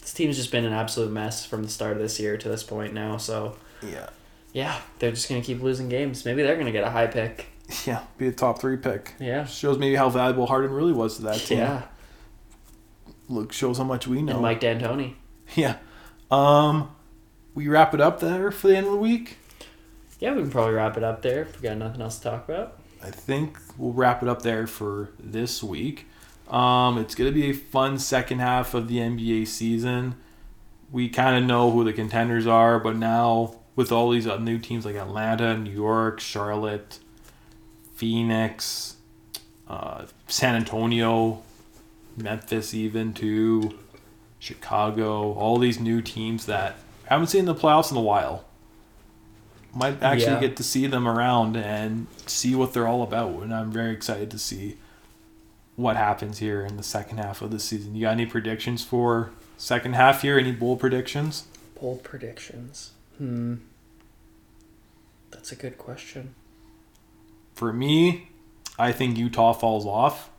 [0.00, 2.62] this team's just been an absolute mess from the start of this year to this
[2.62, 3.16] point now.
[3.18, 4.08] So Yeah,
[4.52, 6.24] yeah, they're just gonna keep losing games.
[6.24, 7.46] Maybe they're gonna get a high pick.
[7.86, 9.14] yeah, be a top three pick.
[9.20, 11.58] Yeah, Shows maybe how valuable Harden really was to that team.
[11.58, 11.82] yeah.
[13.28, 14.34] Look, shows how much we know.
[14.34, 15.14] And Mike D'Antoni.
[15.54, 15.76] Yeah.
[16.30, 16.93] Um,
[17.54, 19.38] we wrap it up there for the end of the week.
[20.20, 22.48] Yeah, we can probably wrap it up there if we got nothing else to talk
[22.48, 22.78] about.
[23.02, 26.06] I think we'll wrap it up there for this week.
[26.48, 30.16] Um, it's going to be a fun second half of the NBA season.
[30.90, 34.84] We kind of know who the contenders are, but now with all these new teams
[34.84, 36.98] like Atlanta, New York, Charlotte,
[37.94, 38.96] Phoenix,
[39.68, 41.42] uh, San Antonio,
[42.16, 43.78] Memphis, even too,
[44.38, 46.76] Chicago, all these new teams that
[47.08, 48.44] I haven't seen the playoffs in a while.
[49.74, 50.40] Might actually Yeah.
[50.40, 54.30] get to see them around and see what they're all about, and I'm very excited
[54.30, 54.78] to see
[55.76, 57.94] what happens here in the second half of the season.
[57.96, 60.38] You got any predictions for second half here?
[60.38, 61.44] Any bold predictions?
[61.80, 62.92] Bold predictions.
[63.18, 63.56] Hmm.
[65.32, 66.34] That's a good question.
[67.54, 68.28] For me,
[68.78, 70.30] I think Utah falls off,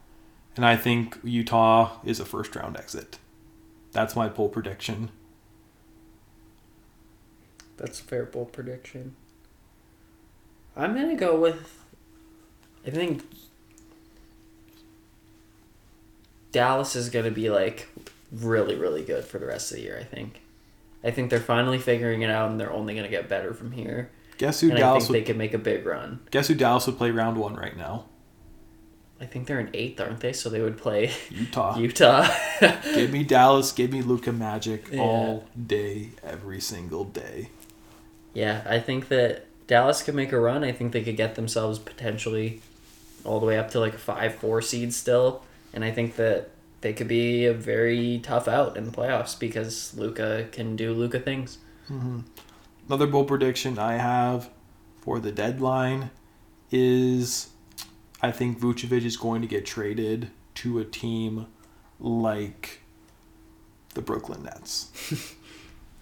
[0.55, 3.19] and I think Utah is a first round exit.
[3.91, 5.09] That's my bold prediction.
[7.77, 9.15] That's a fair bold prediction.
[10.75, 11.83] I'm gonna go with.
[12.85, 13.23] I think
[16.51, 17.87] Dallas is gonna be like
[18.31, 19.97] really, really good for the rest of the year.
[19.99, 20.41] I think.
[21.03, 24.09] I think they're finally figuring it out, and they're only gonna get better from here.
[24.37, 26.19] Guess who and I Dallas think would they could make a big run.
[26.31, 28.05] guess who Dallas would play round one right now?
[29.21, 30.33] I think they're in eighth, aren't they?
[30.33, 31.77] So they would play Utah.
[31.79, 32.27] Utah.
[32.93, 33.71] give me Dallas.
[33.71, 34.99] Give me Luka Magic Yeah.
[35.01, 37.49] all day, every single day.
[38.35, 40.63] Yeah, I think that Dallas could make a run.
[40.63, 42.61] I think they could get themselves potentially
[43.23, 45.41] all the way up to like a 5 4 seed still.
[45.73, 46.49] And I think that
[46.81, 51.19] they could be a very tough out in the playoffs because Luka can do Luka
[51.19, 51.57] things.
[51.89, 52.19] Mm-hmm.
[52.87, 54.49] Another bold prediction I have
[55.01, 56.11] for the deadline
[56.71, 57.49] is
[58.21, 61.47] I think Vucevic is going to get traded to a team
[61.99, 62.81] like
[63.93, 65.34] the Brooklyn Nets.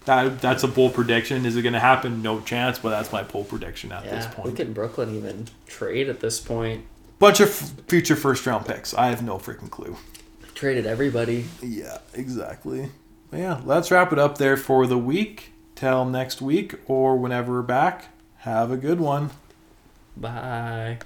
[0.06, 1.46] that that's a bold prediction.
[1.46, 2.22] Is it going to happen?
[2.22, 4.48] No chance, but that's my bold prediction at this point.
[4.48, 6.84] look at Brooklyn even trade at this point.
[7.18, 8.92] Bunch of f- future first round picks.
[8.94, 9.96] I have no freaking clue.
[10.54, 11.46] Traded everybody.
[11.62, 12.90] Yeah, exactly.
[13.30, 15.50] But yeah, let's wrap it up there for the week.
[15.74, 18.06] Till next week or whenever we're back.
[18.38, 19.30] Have a good one.
[20.16, 20.98] Bye.